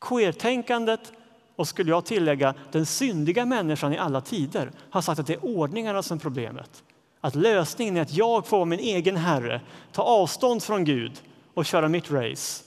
[0.00, 1.12] Queertänkandet
[1.56, 5.44] och skulle jag tillägga den syndiga människan i alla tider har sagt att det är
[5.44, 6.84] ordningarna som är problemet.
[7.20, 9.60] Att lösningen är att jag får min egen herre,
[9.92, 11.12] ta avstånd från Gud
[11.54, 12.64] och köra mitt race.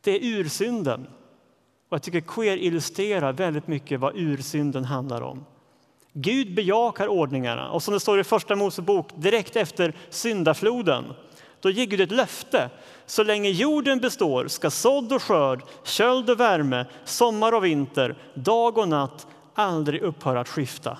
[0.00, 1.06] Det är ursynden.
[1.88, 5.44] Och jag tycker queer illustrerar väldigt mycket vad ursynden handlar om.
[6.12, 11.04] Gud bejakar ordningarna och som det står i Första Mosebok direkt efter syndafloden
[11.60, 12.70] då ger Gud ett löfte.
[13.06, 18.78] Så länge jorden består ska sådd och skörd, köld och värme, sommar och vinter, dag
[18.78, 20.98] och natt aldrig upphöra att skifta.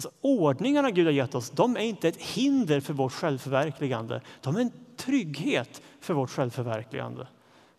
[0.00, 4.20] Alltså, ordningarna Gud har gett oss de är inte ett hinder för vårt självförverkligande.
[4.40, 7.28] De är en trygghet för vårt självförverkligande.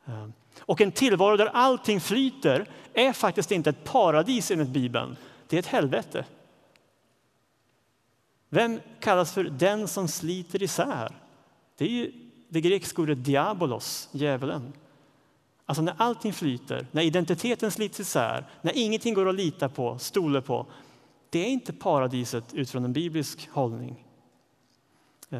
[0.05, 5.17] Ehm, och en tillvaro där allting flyter är faktiskt inte ett paradis enligt Bibeln.
[5.47, 6.25] Det är ett helvete.
[8.49, 11.11] Vem kallas för den som sliter isär?
[11.77, 12.11] Det är ju
[12.49, 14.73] det grekiska ordet diabolos, djävulen.
[15.65, 20.41] Alltså när allting flyter, när identiteten slits isär, när ingenting går att lita på, stole
[20.41, 20.67] på.
[21.31, 24.05] Det är inte paradiset utifrån en biblisk hållning.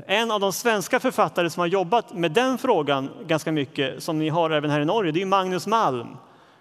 [0.07, 4.29] En av de svenska författare som har jobbat med den frågan ganska mycket, som ni
[4.29, 6.07] har även här i Norge, det är Magnus Malm.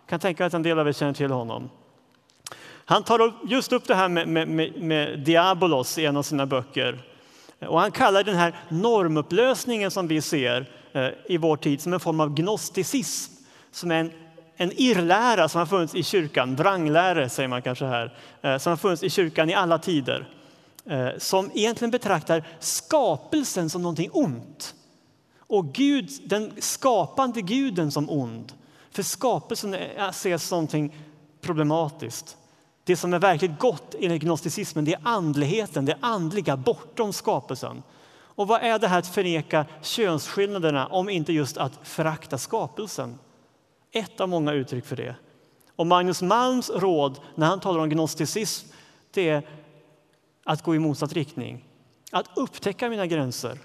[0.00, 1.70] Jag kan tänka mig att en del av er känner till honom.
[2.84, 6.46] Han tar just upp det här med, med, med, med Diabolos i en av sina
[6.46, 7.02] böcker.
[7.58, 12.00] Och han kallar den här normupplösningen som vi ser eh, i vår tid som en
[12.00, 13.32] form av gnosticism,
[13.70, 14.12] som är en,
[14.60, 18.76] en irrlära som har funnits i kyrkan, vrangläre säger man kanske här, eh, som har
[18.76, 20.28] funnits i kyrkan i alla tider.
[20.84, 24.74] Eh, som egentligen betraktar skapelsen som någonting ont.
[25.38, 28.52] Och Gud, den skapande guden som ond.
[28.90, 30.96] För skapelsen ses som någonting
[31.40, 32.36] problematiskt.
[32.84, 37.82] Det som är verkligt gott enligt gnosticismen det är andligheten, det andliga bortom skapelsen.
[38.12, 43.18] Och vad är det här att förneka könsskillnaderna om inte just att förakta skapelsen?
[43.92, 45.14] Ett av många uttryck för det.
[45.76, 48.68] Och Magnus Malms råd när han talar om gnosticism
[49.10, 49.48] det är
[50.44, 51.64] att gå i motsatt riktning.
[52.12, 53.58] Att upptäcka mina gränser,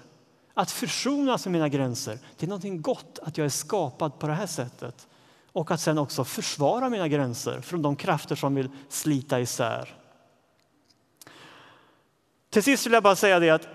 [0.54, 2.18] att försonas med mina gränser.
[2.36, 5.06] Det är något gott att jag är skapad på det här sättet
[5.52, 9.96] och att sen också försvara mina gränser från de krafter som vill slita isär.
[12.50, 13.68] Till sist vill jag bara säga det att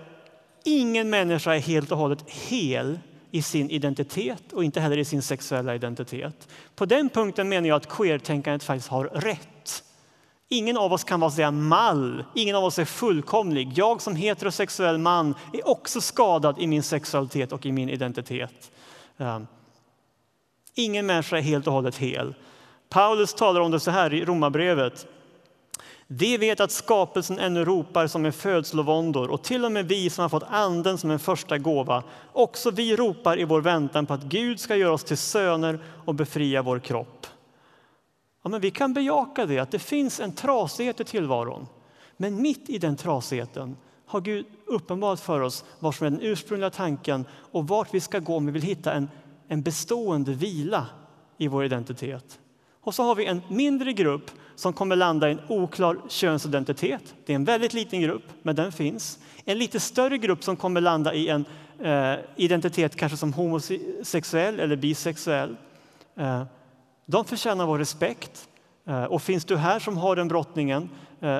[0.64, 2.98] ingen människa är helt och hållet hel
[3.34, 6.48] i sin identitet och inte heller i sin sexuella identitet.
[6.74, 9.84] På den punkten menar jag att queertänkandet faktiskt har rätt.
[10.48, 13.72] Ingen av oss kan vara säga mall, ingen av oss är fullkomlig.
[13.74, 18.70] Jag som heterosexuell man är också skadad i min sexualitet och i min identitet.
[19.18, 19.46] Ehm,
[20.74, 22.34] ingen människa är helt och hållet hel.
[22.88, 25.06] Paulus talar om det så här i Romarbrevet.
[26.14, 30.22] Vi vet att skapelsen ännu ropar som en födslovåndor och till och med vi som
[30.22, 32.02] har fått anden som en första gåva.
[32.32, 36.14] Också vi ropar i vår väntan på att Gud ska göra oss till söner och
[36.14, 37.26] befria vår kropp.
[38.42, 41.66] Ja, men vi kan bejaka det, att det finns en trasighet i tillvaron.
[42.16, 46.70] Men mitt i den trasigheten har Gud uppenbarat för oss vad som är den ursprungliga
[46.70, 49.10] tanken och vart vi ska gå om vi vill hitta en,
[49.48, 50.86] en bestående vila
[51.38, 52.38] i vår identitet.
[52.80, 57.14] Och så har vi en mindre grupp som kommer landa i en oklar könsidentitet.
[57.26, 59.18] Det är en väldigt liten grupp, men den finns.
[59.44, 61.44] En lite större grupp som kommer landa i en
[61.78, 65.56] eh, identitet kanske som homosexuell eller bisexuell.
[66.16, 66.42] Eh,
[67.06, 68.48] de förtjänar vår respekt.
[68.84, 70.90] Eh, och finns du här som har den brottningen,
[71.20, 71.38] eh,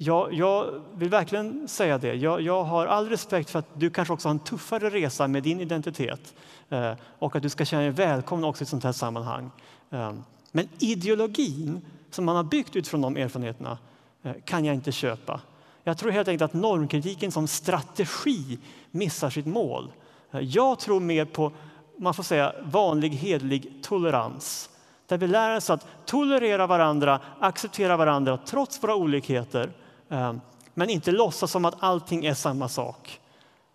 [0.00, 2.14] jag, jag, vill verkligen säga det.
[2.14, 5.42] Jag, jag, har all respekt för att du kanske också har en tuffare resa med
[5.42, 6.34] din identitet
[6.68, 9.50] eh, och att du ska känna dig välkommen också i ett sånt här sammanhang.
[9.90, 10.12] Eh,
[10.52, 11.80] men ideologin
[12.10, 13.78] som man har byggt utifrån de erfarenheterna
[14.22, 15.40] eh, kan jag inte köpa.
[15.84, 18.58] Jag tror helt enkelt att normkritiken som strategi
[18.90, 19.92] missar sitt mål.
[20.30, 21.52] Eh, jag tror mer på
[21.98, 24.70] man får säga, vanlig hedlig tolerans.
[25.06, 29.70] Där vi lär oss att tolerera varandra, acceptera varandra trots våra olikheter.
[30.08, 30.34] Eh,
[30.74, 33.20] men inte låtsas som att allting är samma sak.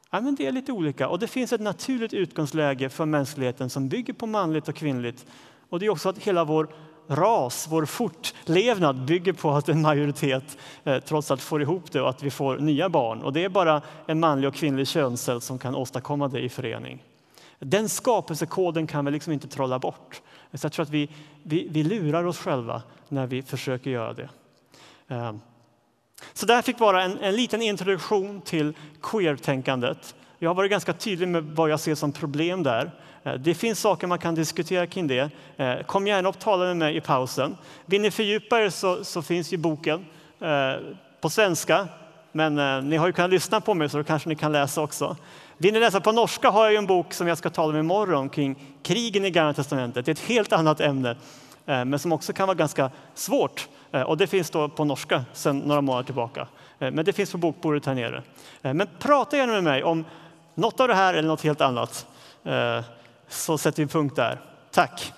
[0.10, 3.90] Ja, men det är lite olika och det finns ett naturligt utgångsläge för mänskligheten som
[3.90, 5.26] bygger på manligt och kvinnligt.
[5.74, 6.68] Och det är också att hela vår
[7.08, 12.10] ras, vår fortlevnad bygger på att en majoritet eh, trots allt får ihop det och
[12.10, 13.22] att vi får nya barn.
[13.22, 17.04] Och det är bara en manlig och kvinnlig könscell som kan åstadkomma det i förening.
[17.60, 20.22] Den skapelsekoden kan vi liksom inte trolla bort.
[20.54, 21.10] Så jag tror att vi,
[21.44, 24.30] vi, vi lurar oss själva när vi försöker göra det.
[25.08, 25.40] Ehm,
[26.34, 30.16] så det här fick vara en, en liten introduktion till queer-tänkandet.
[30.40, 32.92] Jag har varit ganska tydlig med vad jag ser som problem där.
[33.24, 35.30] Eh, det finns saker man kan diskutera kring det.
[35.58, 37.58] Eh, kom gärna och tala med mig i pausen.
[37.86, 40.06] Vill ni fördjupa er så, så finns ju boken
[40.40, 40.74] eh,
[41.22, 41.88] på svenska.
[42.36, 45.18] Men ni har ju kunnat lyssna på mig så då kanske ni kan läsa också.
[45.58, 48.30] Vill ni läsa på norska har jag en bok som jag ska tala om imorgon
[48.30, 50.06] kring krigen i Gamla testamentet.
[50.06, 51.16] Det är ett helt annat ämne,
[51.66, 53.68] men som också kan vara ganska svårt.
[54.06, 56.48] Och det finns då på norska sedan några månader tillbaka.
[56.78, 58.24] Men det finns på bokbordet här nere.
[58.62, 60.06] Men prata gärna med mig om
[60.56, 62.08] något av det här eller något helt annat.
[63.34, 64.42] Så sätter vi punkt där.
[64.72, 65.14] Tack!